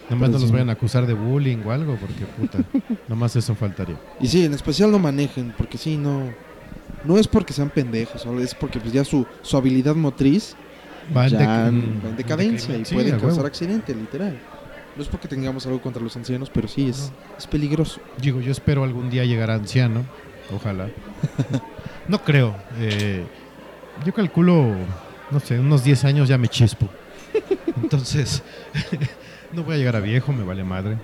[0.08, 2.58] Nomás no los vayan a acusar de bullying o algo, porque puta,
[3.08, 3.96] nomás eso faltaría.
[4.20, 6.30] Y sí, en especial no manejen, porque sí, no.
[7.04, 10.54] No es porque sean pendejos, solo es porque pues ya su, su habilidad motriz
[11.14, 13.46] Va en ya en, va en decadencia y Sí, puede causar huevo.
[13.46, 14.38] accidente, literal.
[14.96, 18.00] No es porque tengamos algo contra los ancianos, pero sí es, es peligroso.
[18.18, 20.04] Digo, yo espero algún día llegar a anciano,
[20.54, 20.88] ojalá.
[22.08, 22.54] No creo.
[22.78, 23.24] eh,
[24.04, 24.74] yo calculo,
[25.30, 26.86] no sé, unos 10 años ya me chispo.
[27.82, 28.42] Entonces,
[29.52, 30.98] no voy a llegar a viejo, me vale madre.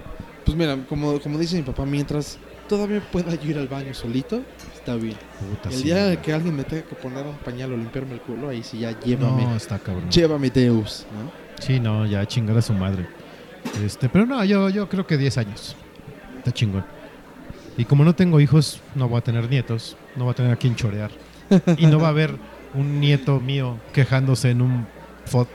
[0.45, 2.39] Pues mira, como, como dice mi papá, mientras
[2.69, 4.43] todavía pueda yo ir al baño solito,
[4.81, 5.17] está bien.
[5.39, 6.17] Puta, El sí, día güey.
[6.23, 8.99] que alguien me tenga que poner un pañal o limpiarme el culo, ahí sí ya
[8.99, 9.45] llévame.
[9.45, 10.11] No, está cabrón.
[10.11, 11.31] Llévame Deus, ¿no?
[11.63, 13.07] Sí, no, ya chingar a su madre.
[13.85, 15.77] Este, pero no, yo, yo creo que 10 años.
[16.39, 16.85] Está chingón.
[17.77, 20.57] Y como no tengo hijos, no voy a tener nietos, no voy a tener a
[20.57, 21.11] quien chorear.
[21.77, 22.35] Y no va a haber
[22.75, 24.87] un nieto mío quejándose en un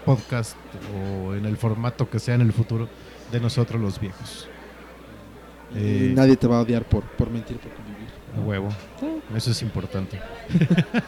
[0.06, 0.56] podcast
[0.96, 2.88] o en el formato que sea en el futuro
[3.32, 4.48] de nosotros los viejos.
[5.76, 8.08] Eh, nadie te va a odiar por, por mentir, por convivir.
[8.38, 8.70] A huevo.
[9.34, 10.20] Eso es importante.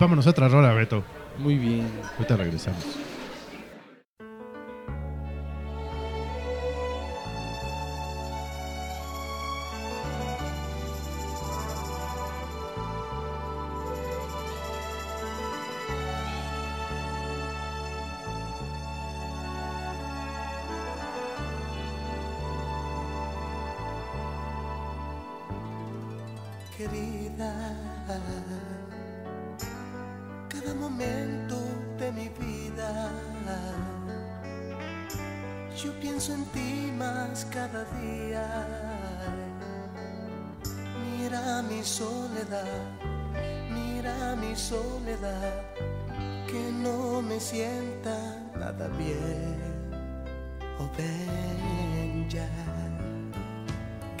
[0.00, 1.04] Vámonos a otra rola, Beto.
[1.38, 1.88] Muy bien.
[2.16, 2.84] Ahorita regresamos.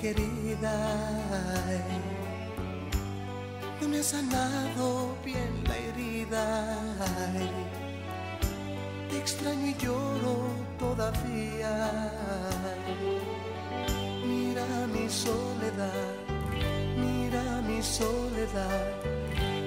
[0.02, 0.74] Querida.
[3.80, 6.44] No me ha sanado bien la herida.
[9.08, 10.36] Te extraño y lloro
[10.78, 11.72] todavía.
[14.26, 16.10] Mira mi soledad,
[17.04, 18.84] mira mi soledad,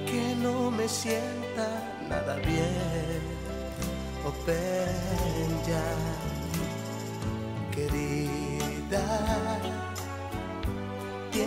[0.10, 1.68] que no me sienta
[2.10, 3.22] nada bien.
[4.28, 4.34] Oh,
[5.70, 5.88] ya,
[7.74, 9.75] querida.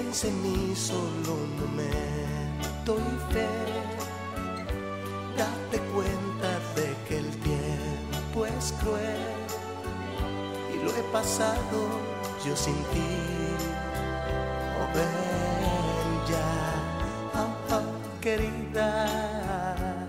[0.08, 3.46] Piensa en mí solo un momento y fe.
[5.36, 9.20] Date cuenta de que el tiempo es cruel
[10.72, 11.90] y lo he pasado
[12.42, 13.10] yo sin ti.
[14.80, 17.82] Oh, ven ya, oh,
[18.22, 20.08] querida.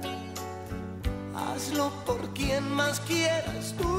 [1.35, 3.98] Hazlo por quien más quieras tú.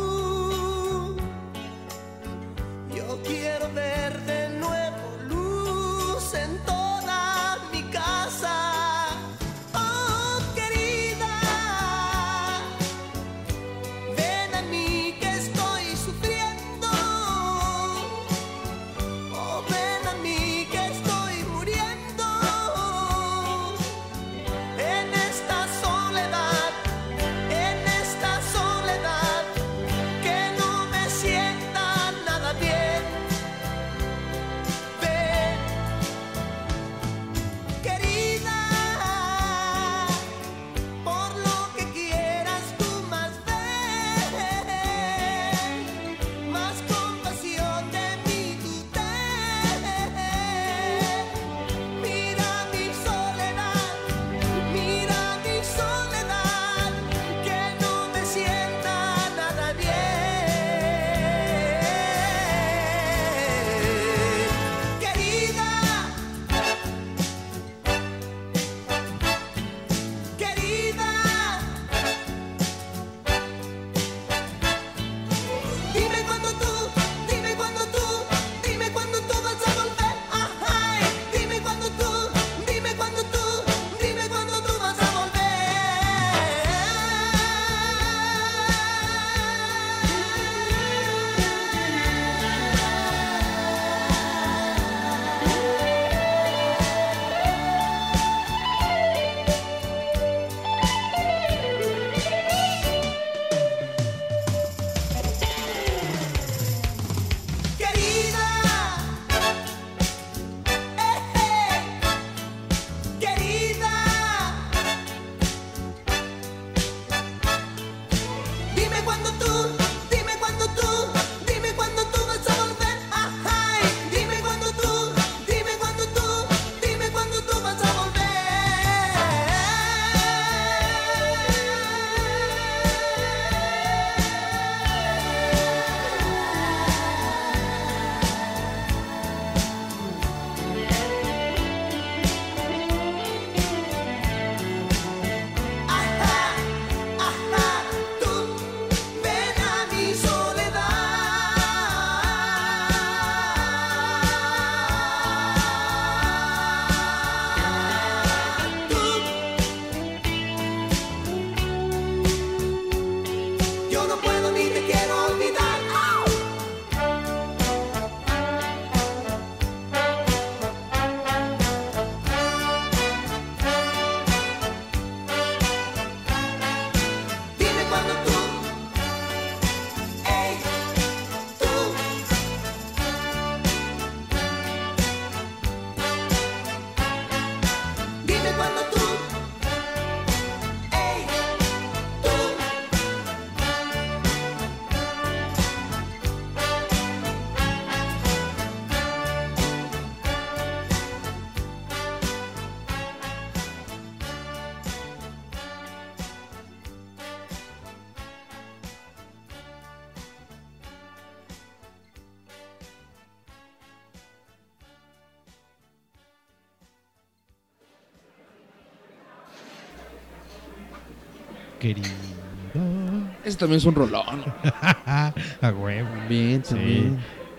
[223.51, 224.45] Ese también es un rolón.
[225.07, 225.33] A
[225.77, 226.09] huevo.
[226.29, 227.11] Bien, Sí.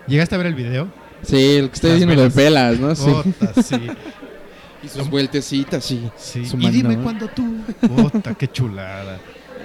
[0.06, 0.88] ¿Llegaste a ver el video?
[1.22, 2.94] Sí, el que estoy diciendo de pelas, ¿no?
[2.94, 3.10] Sí.
[4.82, 6.10] Y sus vueltecitas, sí.
[6.16, 6.44] sí.
[6.44, 7.58] Su Y dime cuándo tú.
[8.04, 9.20] Ota, qué chulada.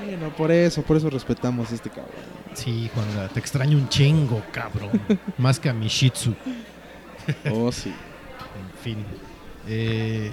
[0.06, 2.12] Bueno, por eso, por eso respetamos a este cabrón.
[2.54, 4.92] Sí, Juanga, te extraño un chingo, cabrón.
[5.40, 6.36] Más que a mi Shih Tzu.
[7.52, 7.92] Oh, sí.
[8.58, 9.06] En fin.
[9.68, 10.30] Eh,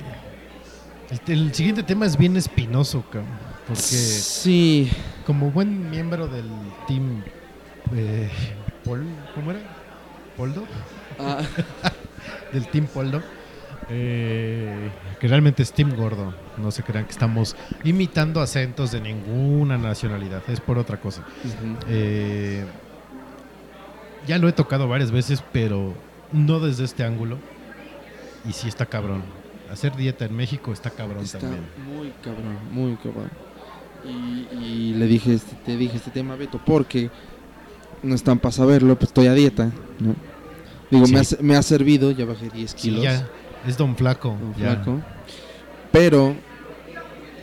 [1.29, 3.31] el, el siguiente tema es bien espinoso, cabrón.
[3.67, 4.91] Porque Sí.
[5.27, 6.49] como buen miembro del
[6.87, 7.23] team
[7.95, 8.31] eh,
[8.85, 9.05] Pol,
[9.35, 9.61] ¿cómo era?
[10.37, 10.65] Poldo,
[11.19, 11.41] Ah,
[12.53, 13.23] del team Poldo,
[13.89, 14.91] eh,
[15.21, 16.35] que realmente es team gordo.
[16.59, 21.23] No se crean que estamos imitando acentos de ninguna nacionalidad, es por otra cosa.
[21.89, 22.65] Eh,
[24.27, 25.95] ya lo he tocado varias veces, pero
[26.33, 27.39] no desde este ángulo.
[28.49, 29.23] Y sí está cabrón.
[29.73, 31.63] Hacer dieta en México está cabrón Está también.
[31.87, 33.31] muy cabrón, muy cabrón.
[34.07, 37.11] Y, y le dije, este, te dije este tema, Beto, porque
[38.03, 40.15] no están para saberlo, pues estoy a dieta, ¿no?
[40.91, 41.37] Digo, me, ha, Sí.
[41.41, 43.03] me ha servido, ya bajé 10 Sí, kilos.
[43.05, 43.27] ya,
[43.67, 44.37] es Don Flaco.
[44.59, 44.73] ya.
[44.75, 45.01] flaco.
[45.91, 46.35] Pero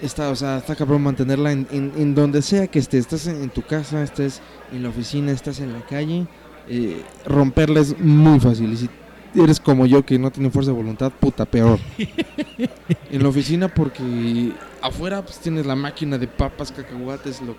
[0.01, 3.01] está, o sea, está cabrón mantenerla en, en- en donde sea que estés.
[3.01, 4.41] Estás en, en tu casa, estés
[4.71, 6.27] en la oficina, estás en la calle.
[6.69, 8.71] eh, romperla es muy fácil.
[8.71, 8.89] Y si
[9.35, 11.79] eres como yo que no tiene fuerza de voluntad, puta, peor.
[13.11, 14.51] en la oficina porque
[14.81, 17.55] afuera pues tienes la máquina de papas, cacahuates, lo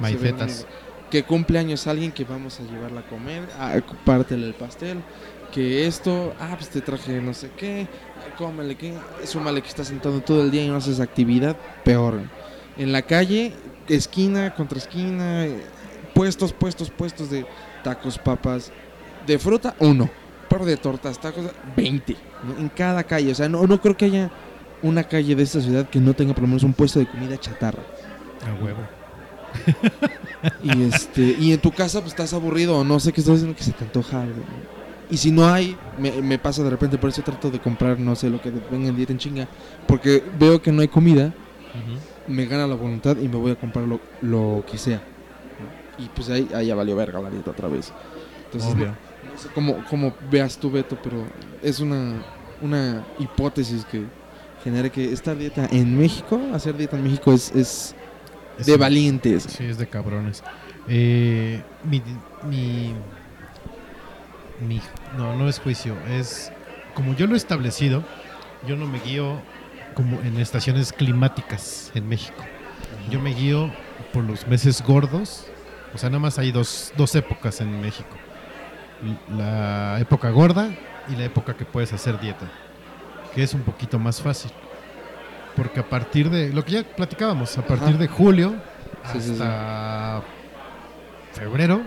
[0.00, 0.66] Maifetas.
[1.10, 4.98] Que cumple años alguien que vamos a llevarla a comer, a pártele el pastel,
[5.52, 7.88] que esto, ah, pues te traje no sé qué,
[8.36, 12.20] cómele que, súmale que estás sentado todo el día y no haces actividad, peor.
[12.76, 13.54] En la calle,
[13.88, 15.62] esquina contra esquina, eh,
[16.14, 17.46] puestos, puestos, puestos de
[17.82, 18.70] tacos, papas,
[19.26, 20.10] de fruta, uno,
[20.48, 21.44] par de tortas, tacos,
[21.76, 22.60] 20, ¿no?
[22.60, 23.32] en cada calle.
[23.32, 24.30] O sea, no, no creo que haya
[24.82, 27.38] una calle de esta ciudad que no tenga por lo menos un puesto de comida
[27.38, 27.82] chatarra.
[28.46, 28.80] A huevo.
[30.62, 33.56] Y este y en tu casa pues estás aburrido o no sé qué estás haciendo
[33.56, 34.42] que se te antoja algo.
[35.10, 38.14] Y si no hay, me, me pasa de repente, por eso trato de comprar, no
[38.14, 39.48] sé, lo que venga en día en chinga.
[39.86, 41.32] Porque veo que no hay comida,
[42.26, 45.00] me gana la voluntad y me voy a comprar lo, lo que sea.
[45.98, 47.92] Y pues ahí, ahí ya valió verga la dieta otra vez.
[48.44, 48.94] Entonces, Obvio.
[49.54, 51.24] Cómo, cómo veas tú, Beto, pero
[51.62, 52.22] es una,
[52.60, 54.04] una hipótesis que
[54.64, 57.94] genere que esta dieta en México, hacer dieta en México es, es
[58.58, 59.44] Es- de valientes.
[59.44, 60.42] Sí, es de cabrones.
[60.88, 62.02] Eh, mi,
[62.48, 62.94] mi,
[64.60, 64.80] mi-
[65.16, 65.96] no, no es juicio.
[66.08, 66.50] Es
[66.94, 68.02] como yo lo he establecido,
[68.66, 69.40] yo no me guío
[69.94, 72.42] como en estaciones climáticas en México.
[73.10, 73.70] Yo me guío
[74.12, 75.44] por los meses gordos.
[75.94, 78.16] O sea, nada más hay dos, dos épocas en México.
[79.36, 80.70] La época gorda
[81.08, 82.46] y la época que puedes hacer dieta.
[83.34, 84.50] Que es un poquito más fácil.
[85.54, 87.98] Porque a partir de, lo que ya platicábamos, a partir Ajá.
[87.98, 88.54] de julio
[89.12, 89.32] Sí, sí, sí.
[89.32, 90.22] hasta
[91.32, 91.80] febrero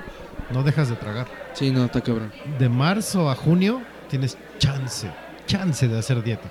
[0.52, 1.28] no dejas de tragar.
[1.54, 2.32] Sí, no, está cabrón.
[2.58, 5.10] De marzo a junio tienes chance,
[5.46, 6.50] chance de hacer dieta.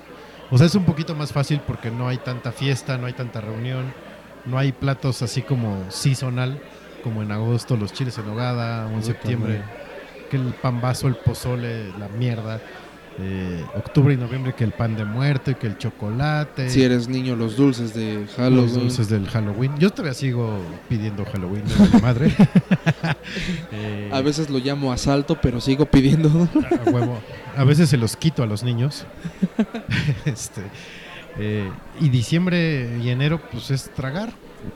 [0.49, 3.41] O sea, es un poquito más fácil porque no hay tanta fiesta, no hay tanta
[3.41, 3.93] reunión,
[4.45, 6.59] no hay platos así como seasonal,
[7.03, 9.63] como en agosto los chiles en nogada o en septiembre
[10.31, 12.59] que el pambazo, el pozole, la mierda.
[13.19, 16.69] eh, octubre y noviembre que el pan de muerto y que el chocolate.
[16.69, 18.73] Si eres niño, los dulces de los Halloween.
[18.73, 19.77] dulces del Halloween.
[19.77, 20.57] Yo todavía sigo
[20.87, 22.33] pidiendo Halloween de mi madre.
[23.73, 26.29] Eh, A veces lo llamo asalto, pero sigo pidiendo.
[26.85, 27.19] a huevo.
[27.57, 29.05] A veces se los quito a los niños.
[30.25, 30.61] este,
[31.37, 31.69] eh,
[31.99, 34.31] y diciembre y enero, pues es tragar.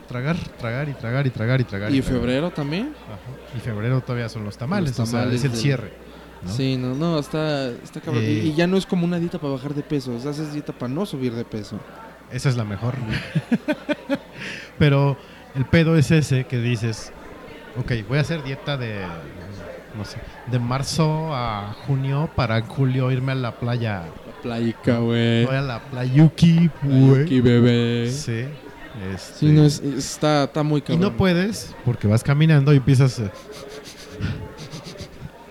[0.07, 1.93] Tragar, tragar y tragar y tragar y tragar.
[1.93, 2.19] ¿Y tragar.
[2.19, 2.93] febrero también?
[3.05, 3.57] Ajá.
[3.57, 4.97] Y febrero todavía son los tamales.
[4.97, 5.93] Los o sea, tamales es el del- cierre.
[6.43, 6.51] ¿no?
[6.51, 8.23] Sí, no, no, está, está cabrón.
[8.23, 10.31] Eh, y, y ya no es como una dieta para bajar de peso, o sea,
[10.31, 11.79] haces dieta para no subir de peso.
[12.31, 12.95] Esa es la mejor.
[14.77, 15.17] Pero
[15.55, 17.11] el pedo es ese que dices,
[17.79, 19.01] ok, voy a hacer dieta de,
[19.97, 20.17] no sé,
[20.47, 24.03] de marzo a junio para en julio irme a la playa.
[24.03, 25.45] La playica, güey.
[25.45, 27.23] Voy a la playuki, güey.
[27.23, 28.11] Aquí, bebé.
[28.11, 28.45] Sí.
[29.13, 31.01] Este, Sí, no, es, está, está muy y cabrón.
[31.01, 33.19] no puedes porque vas caminando y empiezas...
[33.19, 33.29] eh,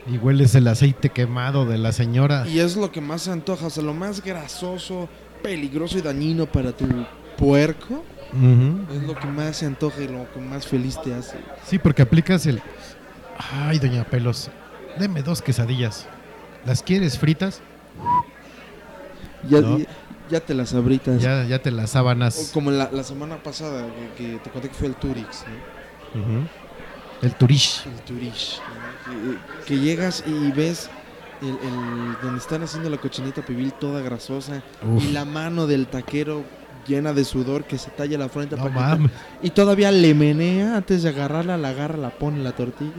[0.06, 2.46] y hueles el aceite quemado de la señora.
[2.46, 5.08] Y es lo que más se antoja, o sea, lo más grasoso,
[5.42, 6.86] peligroso y dañino para tu
[7.38, 8.04] puerco,
[8.92, 11.36] es lo que más se antoja y lo que más feliz te hace.
[11.64, 12.60] Sí, porque aplicas el.
[13.38, 14.50] Ay, doña Pelos,
[14.98, 16.06] deme dos quesadillas.
[16.66, 17.60] ¿Las quieres fritas?
[19.48, 19.78] Ya, No.
[20.30, 21.20] Ya, te las abritas.
[21.22, 22.50] Ya, ya te las O sábanas.
[22.54, 25.44] como la, la semana pasada que, que te conté que fue el Turix,
[26.14, 26.20] ¿no?
[26.20, 26.46] Ujú.
[27.22, 27.84] El turish.
[27.86, 28.60] El Turish.
[28.60, 29.32] ¿no?
[29.64, 30.90] Que, que llegas y ves
[31.40, 35.02] el, el- donde están haciendo la cochinita pibil toda grasosa Uf.
[35.02, 36.44] y la mano del taquero
[36.86, 39.10] llena de sudor que se talla la frente No mames.
[39.42, 42.92] y todavía le menea antes de agarrarla, la agarra, la pone en la tortilla,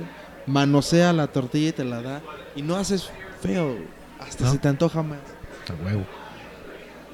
[0.47, 2.21] manosea la tortilla y te la da
[2.55, 3.09] y no haces
[3.41, 3.77] feo,
[4.19, 4.51] hasta ¿No?
[4.53, 5.19] se te antoja más.
[5.69, 6.03] A huevo.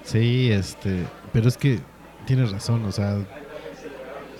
[0.03, 1.05] Sí, este.
[1.33, 1.79] Pero es que
[2.25, 3.17] tienes razón, o sea.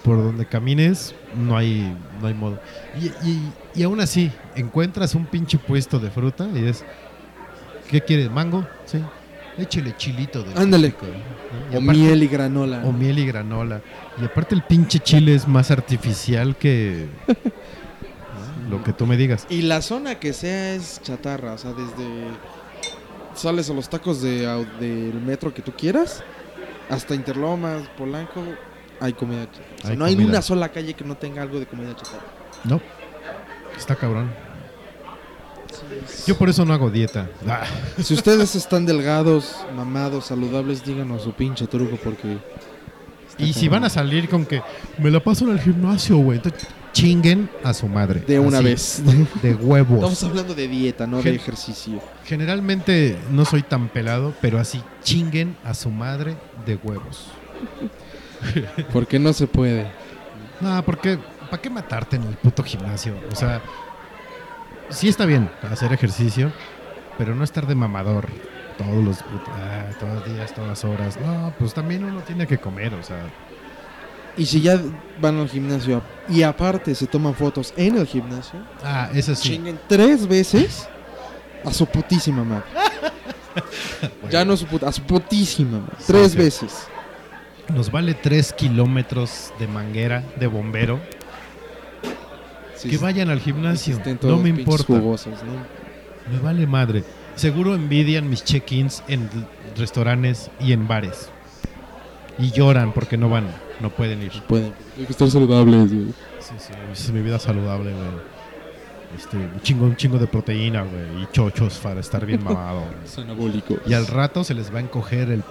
[0.04, 2.60] Por donde camines, no hay, no hay modo.
[3.00, 6.84] Y, y, y aún así, encuentras un pinche puesto de fruta y es.
[7.88, 8.32] ¿Qué quieres?
[8.32, 8.66] ¿Mango?
[8.86, 9.00] Sí.
[9.60, 10.88] Échele chilito de Ándale.
[11.72, 12.82] Y O aparte- miel y granola.
[12.86, 13.82] O miel y granola.
[14.20, 17.08] Y aparte, el pinche chile es más artificial que.
[18.72, 19.46] Lo que tú me digas.
[19.50, 22.26] Y la zona que sea es chatarra, o sea, desde
[23.34, 24.46] sales a los tacos de,
[24.80, 26.24] del metro que tú quieras,
[26.90, 28.44] hasta Interlomas, Polanco,
[29.00, 29.76] hay comida chatarra.
[29.76, 32.26] O sea, Hay no hay una sola calle que no tenga algo de comida chatarra.
[32.64, 32.82] No.
[33.78, 34.32] Está cabrón.
[36.28, 37.30] Yo por eso no hago dieta.
[37.48, 37.64] Ah.
[38.02, 42.38] Si ustedes están delgados, mamados, saludables, díganos su pinche truco porque...
[43.38, 44.62] Y si van a salir con que
[45.00, 46.40] me la paso en el gimnasio, güey,
[46.94, 48.22] chinguen a su madre.
[48.22, 49.04] De una Así, vez.
[49.42, 49.98] De huevos.
[49.98, 52.02] Estamos hablando de dieta, no de ejercicio.
[52.26, 56.36] Generalmente no soy tan pelado, pero así chinguen a su madre
[56.66, 57.28] de huevos.
[58.94, 59.92] Porque no se puede.
[60.60, 61.18] No, porque
[61.50, 63.16] ¿para qué matarte en el puto gimnasio?
[63.32, 63.62] O sea,
[64.90, 66.52] sí está bien hacer ejercicio,
[67.18, 68.28] pero no estar de mamador
[68.78, 71.20] todos los ah, todos los días, todas horas.
[71.20, 73.24] No, pues también uno tiene que comer, o sea,
[74.38, 74.80] Y si ya
[75.20, 79.50] van al gimnasio y aparte se toman fotos en el gimnasio, ah, eso sí.
[79.50, 80.88] chinguen tres veces
[81.66, 82.64] a su putísima madre.
[84.30, 85.96] Ya no a su puta, a su putísima madre.
[86.00, 86.38] Sí, Tres sí.
[86.38, 86.88] veces.
[87.68, 91.02] Nos vale tres kilómetros de manguera de bombero
[92.82, 94.00] que vayan al gimnasio.
[94.24, 94.86] No me importa.
[94.86, 96.34] jugosos, ¿no?
[96.34, 97.04] Me vale madre.
[97.36, 99.30] Seguro envidian mis check-ins en
[99.78, 101.30] restaurantes y en bares.
[102.38, 103.48] Y lloran porque no van,
[103.80, 104.32] no pueden ir.
[104.48, 104.74] Pueden.
[104.98, 106.08] Hay que estar saludables, güey.
[106.40, 108.32] Sí, sí, esa es mi vida saludable, güey.
[109.16, 111.24] Este, un chingo, un chingo de proteína, güey.
[111.24, 112.84] Y chochos para estar bien mamado.
[113.04, 113.78] Es anabólico.
[113.86, 115.44] Y al rato se les va a encoger el,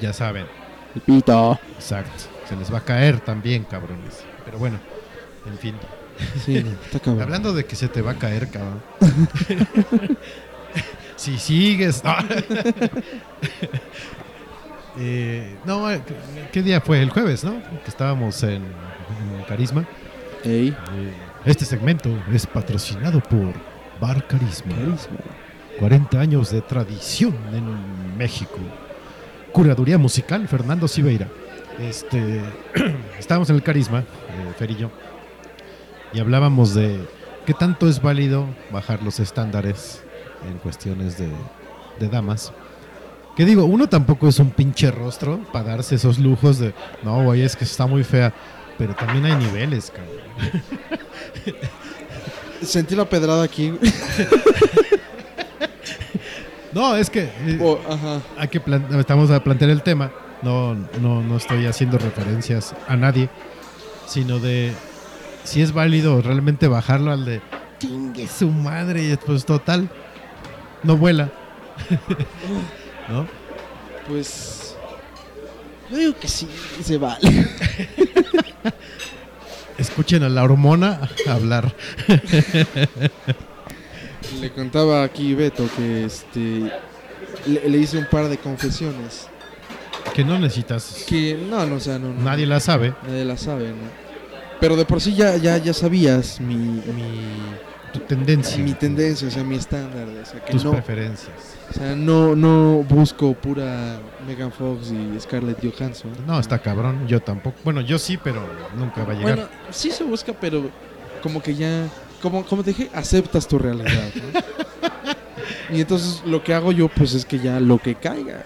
[0.00, 0.46] ya saben,
[0.94, 1.58] El pito.
[1.74, 2.24] exacto.
[2.48, 4.24] Se les va a caer también, cabrones.
[4.44, 4.78] Pero bueno,
[5.46, 5.74] en fin.
[6.44, 7.22] Sí, está cabrón.
[7.22, 8.82] Hablando de que se te va a caer, cabrón.
[11.16, 12.02] si sigues.
[14.98, 16.02] No, Eh, no, eh,
[16.52, 17.00] ¿qué día fue?
[17.02, 17.62] El jueves, ¿no?
[17.84, 19.84] Que estábamos en, en Carisma.
[20.44, 20.68] Ey.
[20.68, 21.12] Eh,
[21.44, 23.52] Este segmento es patrocinado por
[24.00, 24.74] Bar Carisma.
[24.74, 25.18] Carisma.
[25.78, 28.58] 40 años de tradición en México.
[29.52, 31.28] Curaduría musical, Fernando Siveira.
[31.78, 32.42] Este,
[33.18, 34.90] estábamos en el Carisma, eh, Fer y yo,
[36.12, 36.98] y hablábamos de
[37.46, 40.02] qué tanto es válido bajar los estándares
[40.50, 41.28] en cuestiones de,
[42.00, 42.52] de damas.
[43.38, 46.74] Que digo, uno tampoco es un pinche rostro para darse esos lujos de,
[47.04, 48.34] no, güey, es que está muy fea.
[48.76, 50.62] Pero también hay niveles, cabrón.
[52.62, 53.72] Sentí la pedrada aquí.
[56.72, 58.20] No, es que eh, Oh, ajá.
[58.36, 58.60] hay que
[58.98, 60.12] estamos a plantear el tema.
[60.42, 63.30] No, no, no estoy haciendo referencias a nadie,
[64.06, 64.72] sino de
[65.44, 67.40] si es válido realmente bajarlo al de
[67.78, 69.88] chingue su madre y pues total,
[70.82, 71.30] no vuela.
[73.08, 73.26] ¿No?
[74.08, 74.74] Pues.
[75.90, 76.48] Yo digo que sí,
[76.82, 77.20] se vale.
[79.78, 81.72] Escuchen a la hormona hablar.
[84.40, 86.70] Le contaba aquí Beto que este.
[87.46, 89.28] Le, le hice un par de confesiones.
[90.14, 91.04] Que no necesitas.
[91.08, 92.12] Que no, no, o sea, no.
[92.12, 92.94] no- Nadie la sabe.
[93.06, 94.08] Nadie la sabe, ¿no?
[94.60, 96.82] Pero de por sí ya, ya, ya sabías mi, mi,
[97.92, 98.62] Tu tendencia.
[98.62, 100.06] mi tendencia, o sea, mi estándar.
[100.08, 101.30] O sea, que Tus no, preferencias.
[101.70, 106.12] o sea, no, no busco pura Megan Fox y Scarlett Johansson.
[106.26, 107.06] No, está cabrón.
[107.06, 107.56] Yo tampoco.
[107.64, 109.34] Bueno, yo sí, pero nunca va a llegar.
[109.36, 110.70] Bueno, sí se busca, pero
[111.22, 111.88] como que ya,
[112.22, 114.10] como, como te dije, aceptas tu realidad.
[114.14, 114.40] ¿no?
[115.76, 118.44] y entonces lo que hago yo, pues es que ya lo que caiga.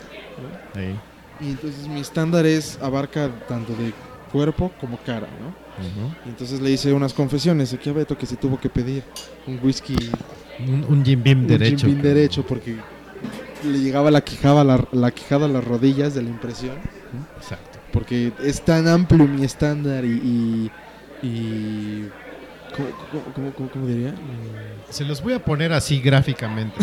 [1.41, 3.93] Y entonces mi estándar es, abarca tanto de
[4.31, 5.62] cuerpo como cara, ¿no?
[6.25, 9.03] Y entonces le hice unas confesiones aquí a Beto que se tuvo que pedir
[9.47, 9.97] un whisky
[10.61, 11.79] un, un Jim Beam un derecho.
[11.87, 12.15] Jim Beam cabrón.
[12.15, 12.77] derecho porque
[13.65, 16.77] le llegaba la quijada, a la, la quijada a las rodillas de la impresión.
[17.39, 17.79] Exacto.
[17.93, 20.09] Porque es tan amplio mi estándar y...
[20.13, 20.71] y,
[21.27, 22.09] y-
[22.77, 24.11] ¿cómo, cómo- cómo- cómo- cómo diría?
[24.13, 26.77] Mm, Se los voy a poner así gráficamente.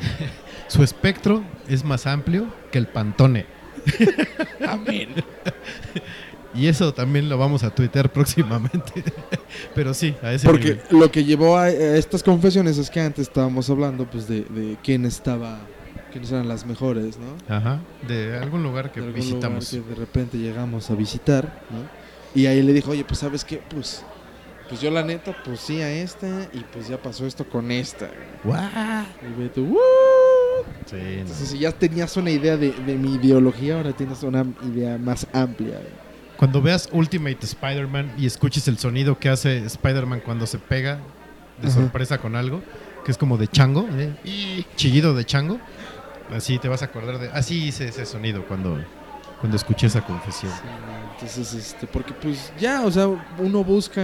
[0.68, 3.46] Su espectro es más amplio que el Pantone.
[4.66, 5.08] Amén.
[6.58, 9.04] Y eso también lo vamos a tuitear próximamente.
[9.74, 10.82] Pero sí, a ese Porque nivel.
[10.90, 15.04] lo que llevó a, estas confesiones es que antes estábamos hablando pues de, de quién
[15.06, 15.60] estaba,
[16.10, 17.54] quiénes eran las mejores, ¿no?
[17.54, 19.72] Ajá, de algún lugar que De algún visitamos.
[19.72, 21.78] lugar que de repente llegamos a visitar, ¿no?
[22.34, 24.02] Y ahí le dijo, oye, pues sabes qué, pues,
[24.68, 28.10] pues yo la neta, pues sí a esta y pues ya pasó esto con esta.
[28.44, 28.60] ¡Guau!
[29.22, 29.78] Y Beto, "What?".
[30.86, 31.00] Sí, no.
[31.00, 35.26] Entonces si ya tenías una idea de, de mi ideología, ahora tienes una idea más
[35.32, 35.80] amplia.
[36.38, 41.00] Cuando veas Ultimate Spider-Man y escuches el sonido que hace Spider-Man cuando se pega
[41.60, 41.76] de Ajá.
[41.80, 42.62] sorpresa con algo,
[43.04, 44.14] que es como de chango, ¿eh?
[44.24, 45.58] y chillido de chango,
[46.34, 47.28] así te vas a acordar de...
[47.30, 48.78] Así hice ese sonido cuando,
[49.40, 50.52] cuando escuché esa confesión.
[50.52, 50.68] Sí,
[51.14, 53.08] Entonces, este, porque pues ya, o sea,
[53.38, 54.00] uno busca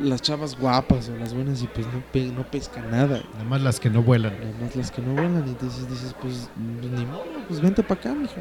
[0.00, 3.22] las chavas guapas o las buenas y pues no, pe- no pesca nada.
[3.32, 4.34] Nada más las que no vuelan.
[4.38, 6.50] Nada más las que no vuelan y entonces dices, pues,
[6.80, 8.34] pues, ni modo, pues vente para acá, mijo.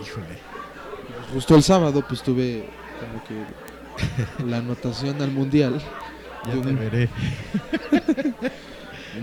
[0.00, 0.45] Híjole.
[1.32, 2.68] Justo el sábado pues tuve
[3.00, 5.80] como que la anotación al mundial.
[6.46, 7.08] Ya te un- veré.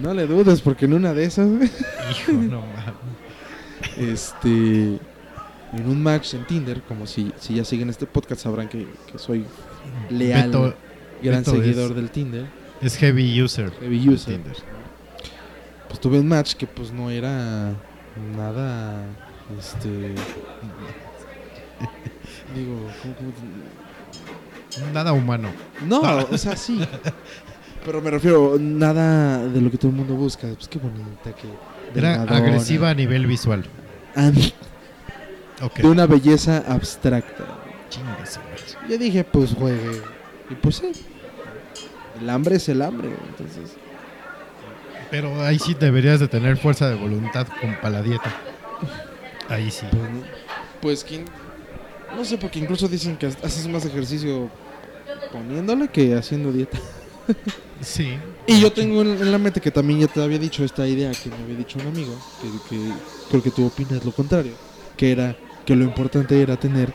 [0.02, 3.96] No le dudes porque en una de esas, Hijo, no mames.
[3.96, 8.88] este, en un match en Tinder, como si, si ya siguen este podcast sabrán que,
[9.12, 9.46] que soy
[10.10, 10.74] leal, Beto
[11.22, 12.46] gran Beto seguidor es- del Tinder,
[12.82, 13.72] es heavy user.
[13.82, 14.34] heavy user.
[14.38, 14.58] Tinder.
[15.90, 17.74] Pues tuve un match que pues no era
[18.36, 19.06] nada,
[19.60, 20.16] este,
[22.56, 25.50] digo, ¿cómo- cómo- Nada humano.
[25.86, 26.80] No, o sea, sí.
[27.86, 30.48] Pero me refiero, nada de lo que todo el mundo busca.
[30.48, 31.48] Pues qué bonita, que.
[32.00, 33.66] Era agresiva a nivel visual.
[34.16, 34.32] Ah.
[35.78, 37.44] De una belleza abstracta.
[38.04, 38.24] Madre.
[38.90, 40.02] Yo dije, pues juegue.
[40.50, 40.92] Y pues sí.
[42.20, 43.10] El hambre es el hambre.
[43.30, 43.76] Entonces.
[45.12, 48.34] Pero ahí sí deberías de tener fuerza de voluntad con para la dieta.
[49.50, 49.86] Ahí sí.
[49.92, 50.02] Pues,
[50.82, 51.26] pues quién.
[52.16, 54.50] No sé, porque incluso dicen que haces más ejercicio
[55.32, 56.80] poniéndole que haciendo dieta.
[57.82, 58.18] Sí.
[58.48, 61.30] Y yo tengo en, la mente que también ya te había dicho esta idea que
[61.30, 62.92] me había dicho un amigo, que, que
[63.30, 64.54] creo que tú opinas lo contrario,
[64.98, 65.36] que era
[65.66, 66.94] que lo importante era tener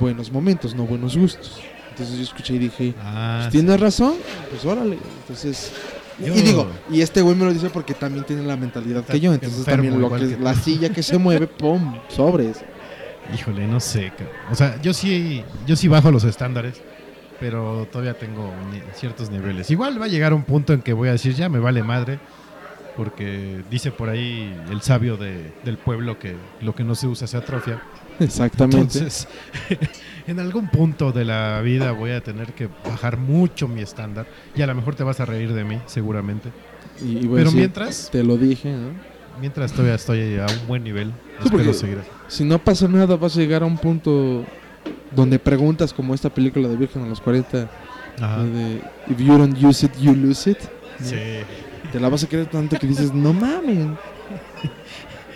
[0.00, 1.60] buenos momentos, no buenos gustos.
[1.90, 4.14] Entonces yo escuché y dije, Ah, pues, tienes razón,
[4.50, 4.98] pues órale.
[5.20, 5.70] Entonces,
[6.20, 9.04] y- Yo- y digo, y este güey me lo dice porque también tiene la mentalidad
[9.04, 12.58] que yo, entonces también lo que que la silla que se mueve, pum, sobres.
[13.34, 14.12] Híjole, no sé.
[14.50, 16.80] O sea, yo sí, yo sí bajo los estándares,
[17.40, 18.52] pero todavía tengo
[18.94, 19.70] ciertos niveles.
[19.70, 22.18] Igual va a llegar un punto en que voy a decir, ya me vale madre,
[22.96, 27.26] porque dice por ahí el sabio de- del pueblo que lo que no se usa
[27.26, 27.80] se atrofia.
[28.20, 28.76] Exactamente.
[28.98, 29.26] Entonces,
[30.26, 34.60] en algún punto de la vida voy a tener que bajar mucho mi estándar y
[34.62, 36.50] a lo mejor te vas a reír de mí, seguramente.
[37.00, 38.90] y, Pero decir, mientras, te lo dije, ¿no?
[39.40, 41.12] Mientras todavía estoy a un buen nivel,
[41.42, 41.98] Sí, espero seguir.
[42.28, 44.44] Si no pasa nada, vas a llegar a un punto
[45.14, 47.68] donde preguntas como esta película de Virgen a los 40,
[48.20, 48.42] Ajá.
[48.44, 50.58] de If you don't use it, you lose it.
[51.00, 51.06] ¿no?
[51.06, 51.16] Sí.
[51.90, 53.88] Te la vas a querer tanto que dices, no mames.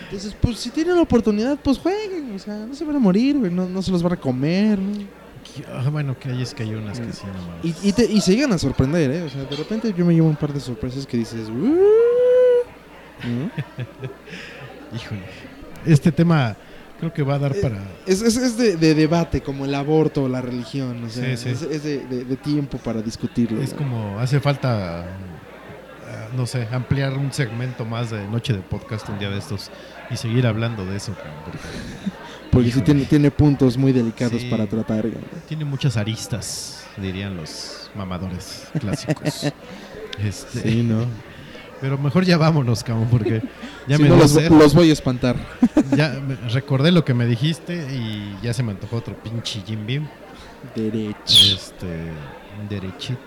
[0.05, 2.35] Entonces, pues si tienen la oportunidad, pues jueguen.
[2.35, 3.53] O sea, no se van a morir, güey.
[3.53, 4.93] No, no se los van a comer, ¿no?
[5.73, 7.77] Ah, bueno, que hay es que hay unas que sí, no mames.
[7.85, 9.23] Y, y, te- y se llegan a sorprender, ¿eh?
[9.23, 11.79] O sea, de repente yo me llevo un par de sorpresas que dices, "Uh",
[14.95, 15.23] Híjole.
[15.85, 16.57] Este tema
[16.99, 17.79] creo que va a dar Eh, para.
[18.07, 21.03] Es, es, es de, de debate, como el aborto o la religión.
[21.05, 21.49] O sea, Sí, sí.
[21.51, 23.61] es, es de, de- de tiempo para discutirlo.
[23.63, 23.79] Es ¿no?
[23.79, 24.19] como.
[24.19, 25.01] Hace falta.
[25.03, 29.71] ah, No sé, ampliar un segmento más de Noche de Podcast un día de estos
[30.11, 31.13] y seguir hablando de eso.
[31.45, 31.59] porque
[32.51, 34.49] Porque sí tiene, tiene puntos muy delicados Sí.
[34.49, 35.05] para tratar.
[35.05, 35.13] ¿no?
[35.47, 39.53] Tiene muchas aristas, dirían los mamadores clásicos.
[40.19, 41.05] Este, ¿no?
[41.81, 43.43] Pero mejor ya vámonos, cabrón, porque
[43.87, 45.37] ya Si me no, los, voy a espantar.
[45.97, 46.21] Ya
[46.53, 50.09] recordé lo que me dijiste y ya se me antojó otro pinche Jim Beam.
[50.75, 51.55] Derecho.
[51.55, 52.11] Este,
[52.69, 53.21] derechito.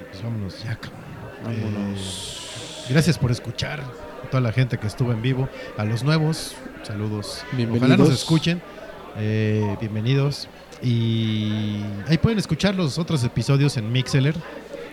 [0.00, 1.00] Y pues vámonos ya, cabrón.
[1.44, 2.40] Vámonos.
[2.88, 3.80] Eh, gracias por escuchar.
[3.80, 5.48] A toda la gente que estuvo en vivo.
[5.76, 7.44] A los nuevos, saludos.
[7.52, 7.88] Bienvenidos.
[7.88, 8.62] Ojalá nos escuchen.
[9.18, 10.48] Eh, bienvenidos.
[10.82, 14.34] Y ahí pueden escuchar los otros episodios en Mixeler.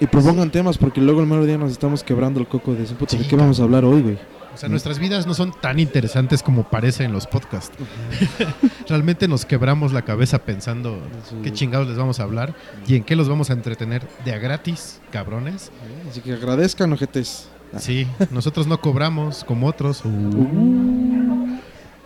[0.02, 2.96] Y propongan temas porque luego el mero día nos estamos quebrando el coco de ese
[2.96, 3.16] puto.
[3.16, 4.18] ¿De qué vamos a hablar hoy, güey?
[4.54, 7.72] O sea, nuestras vidas no son tan interesantes como parece en los podcasts.
[8.90, 11.00] Realmente nos quebramos la cabeza pensando
[11.30, 11.36] Sí.
[11.44, 12.54] qué chingados les vamos a hablar
[12.86, 15.72] y en qué los vamos a entretener de a gratis, cabrones.
[16.10, 17.48] Así que agradezcan, ojetes.
[17.78, 20.04] Sí, nosotros no cobramos como otros.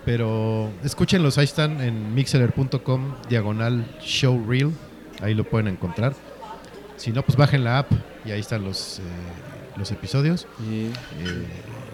[0.04, 4.72] Pero escúchenlos, ahí están en mixeler.com, diagonal showreel.
[5.22, 6.14] Ahí lo pueden encontrar.
[6.98, 7.92] Si no, pues bajen la app
[8.26, 9.02] y ahí están los, eh,
[9.78, 10.48] los episodios.
[10.70, 10.86] Y-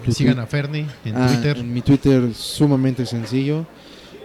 [0.06, 1.58] Eh, sigan a Fernie en Ah, Twitter.
[1.58, 3.66] En mi Twitter sumamente sencillo.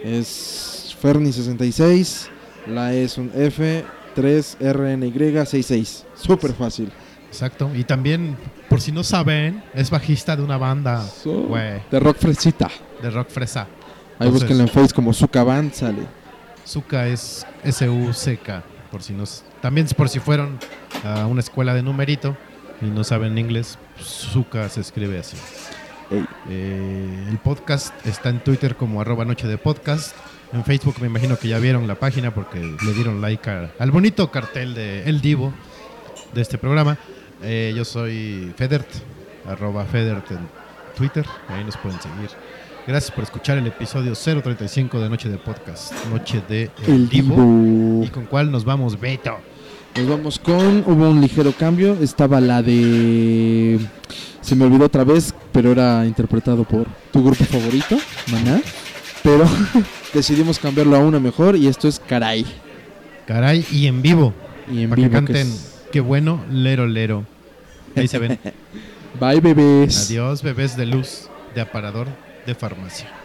[0.02, 2.28] Es Ferni66.
[2.66, 3.84] La E es un F.
[4.16, 6.04] 3RNY66.
[6.14, 6.90] Súper fácil.
[7.28, 7.70] Exacto.
[7.74, 8.36] Y también,
[8.68, 11.48] por si no saben, es bajista de una banda So-
[11.90, 12.68] de rock fresita.
[13.02, 13.62] de rock fresa.
[13.62, 16.02] Ahí Entonces- búsquenlo en Face como Zuka Band, sale.
[16.66, 18.62] Zuka es S-U-C-K.
[18.90, 20.58] Por si nos, también por si fueron
[21.04, 22.36] a una escuela de numerito
[22.80, 25.36] y no saben inglés, Zuka se escribe así.
[26.48, 30.16] Eh, el podcast está en Twitter como arroba noche de podcast.
[30.52, 33.90] En Facebook me imagino que ya vieron la página porque le dieron like a- al
[33.90, 35.52] bonito cartel de El Divo
[36.32, 36.96] de este programa.
[37.42, 38.88] Eh, yo soy Federt,
[39.46, 40.48] arroba Federt en
[40.96, 41.26] Twitter.
[41.48, 42.30] Ahí nos pueden seguir.
[42.88, 45.92] Gracias por escuchar el episodio 035 de Noche de Podcast.
[46.10, 48.02] Noche de El, Divo.
[48.02, 49.36] ¿Y con cuál nos vamos, Beto?
[49.94, 50.82] Nos vamos con.
[50.86, 51.98] Hubo un ligero cambio.
[52.00, 53.78] Estaba la de.
[54.40, 57.98] Se me olvidó otra vez, pero era interpretado por tu grupo favorito,
[58.32, 58.62] Maná.
[59.22, 59.44] Pero
[60.14, 62.46] decidimos cambiarlo a una mejor y esto es Caray.
[63.26, 64.32] Caray, y en vivo.
[64.72, 65.10] Y en para vivo.
[65.10, 65.46] que que canten.
[65.48, 67.26] es- Qué bueno, lero, lero.
[67.94, 68.38] Ahí se ven.
[69.20, 70.06] Bye, bebés.
[70.06, 72.06] Adiós, bebés de luz, de aparador,
[72.46, 73.17] de farmacia.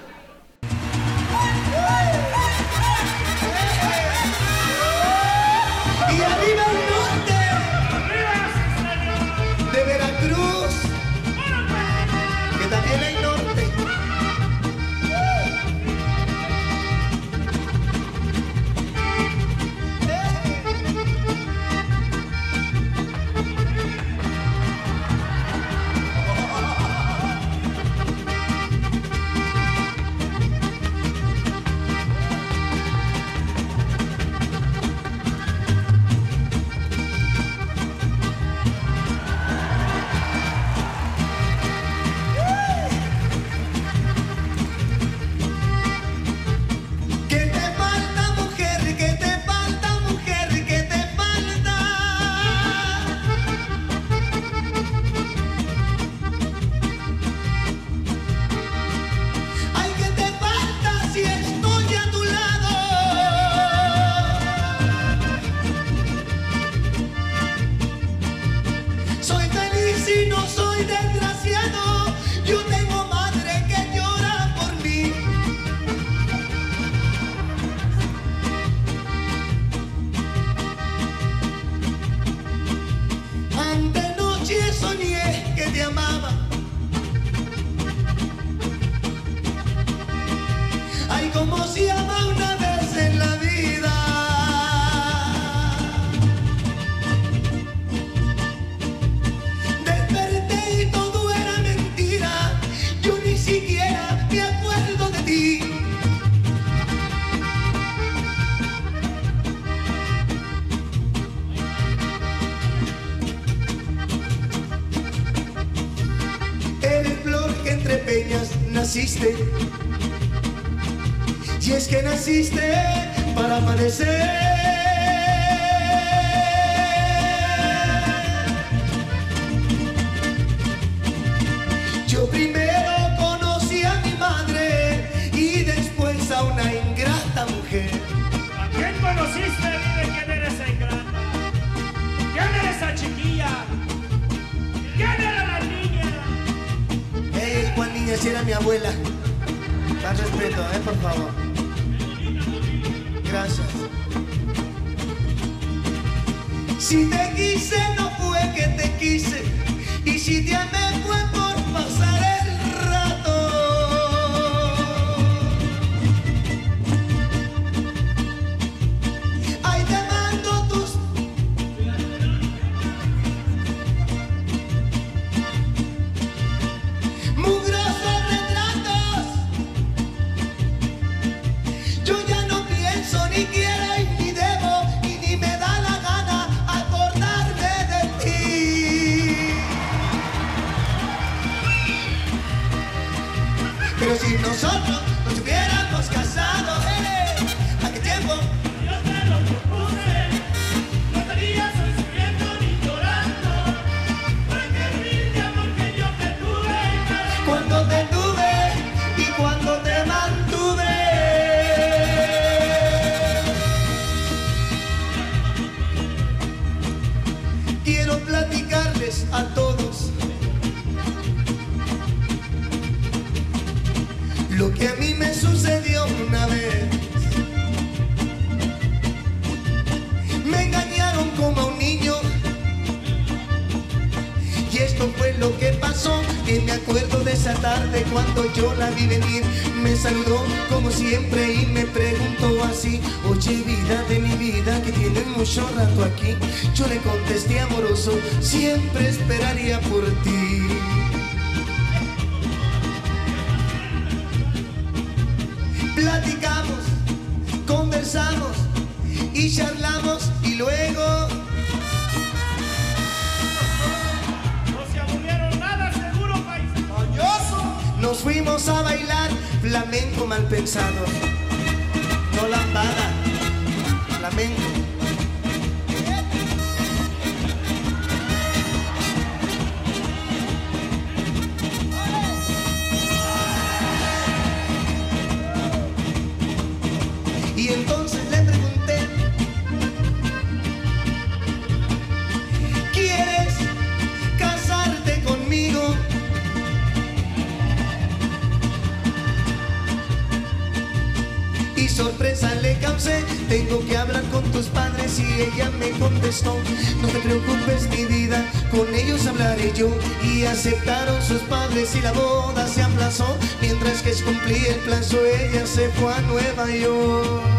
[314.84, 317.53] Plazo ella se fue a Nueva York.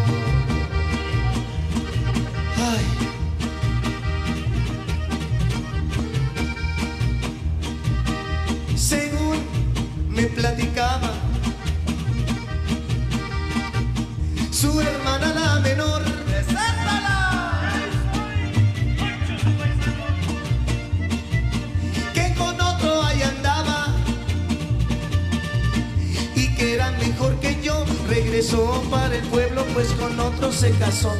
[28.15, 31.12] Regresó para el pueblo, pues con otro se casó.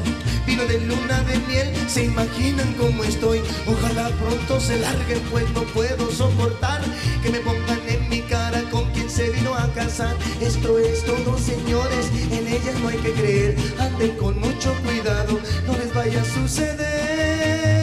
[0.47, 3.43] Vino de luna de miel, se imaginan cómo estoy.
[3.67, 6.83] Ojalá pronto se largue, pues no puedo soportar
[7.21, 10.15] que me pongan en mi cara con quien se vino a casar.
[10.41, 13.57] Esto es todo, señores, en ellas no hay que creer.
[13.81, 17.75] Anden con mucho cuidado, no les vaya a suceder.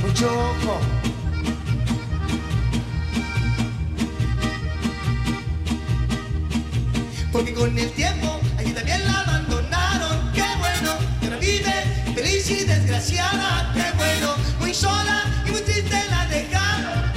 [0.00, 0.95] Mucho ojo.
[7.36, 10.32] Porque con el tiempo allí también la abandonaron.
[10.32, 11.74] Qué bueno, que ahora vive
[12.14, 13.70] feliz y desgraciada.
[13.74, 17.12] Qué bueno, muy sola y muy triste la dejaron.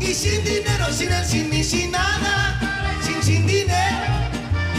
[0.00, 2.58] Y sin dinero, sin él, sin mí, sin nada.
[3.02, 4.06] Sin, sin dinero,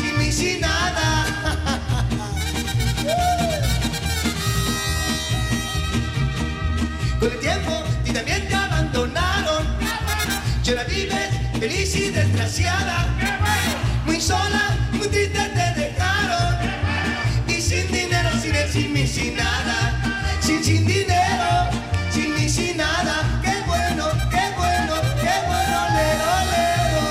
[0.02, 1.26] sin mí, sin nada.
[7.20, 9.68] Con el tiempo y también te abandonaron.
[10.66, 11.30] Y ahora vives
[11.60, 13.06] feliz y desgraciada.
[14.28, 16.58] Sola, triste te dejaron.
[17.48, 19.78] Y sin dinero, sin él, sin mí, sin nada.
[20.42, 21.70] Sin, sin dinero,
[22.10, 23.40] sin mí, sin nada.
[23.42, 27.06] Qué bueno, qué bueno, qué bueno, lero, lero.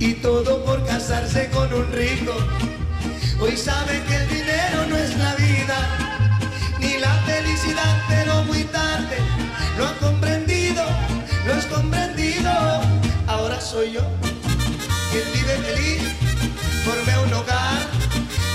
[0.00, 2.34] Y todo por casarse con un rico.
[3.40, 5.78] Hoy sabe que el dinero no es la vida,
[6.80, 9.18] ni la felicidad, pero muy tarde
[9.78, 10.17] lo han
[13.70, 14.00] soy yo
[15.10, 16.02] quien vive feliz,
[16.86, 17.86] formé un hogar.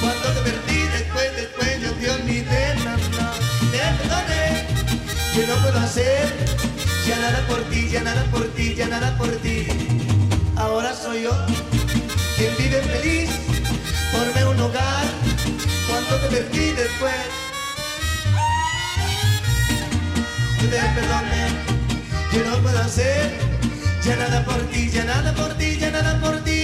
[0.02, 3.32] Cuando te perdí, después, después yo te olvidé, no, no,
[3.72, 4.66] te perdoné.
[5.36, 6.34] Yo no puedo hacer
[7.08, 9.68] ya nada por ti, ya nada por ti, ya nada por ti.
[10.56, 11.32] Ahora soy yo
[12.36, 13.30] quien vive feliz,
[14.12, 15.06] formé un hogar.
[15.90, 17.14] Cuando te perdí después.
[20.60, 21.46] Yo te perdoné,
[22.32, 23.53] yo no puedo hacer
[24.06, 26.63] ya nada por ti, ya nada por ti, ya nada por ti.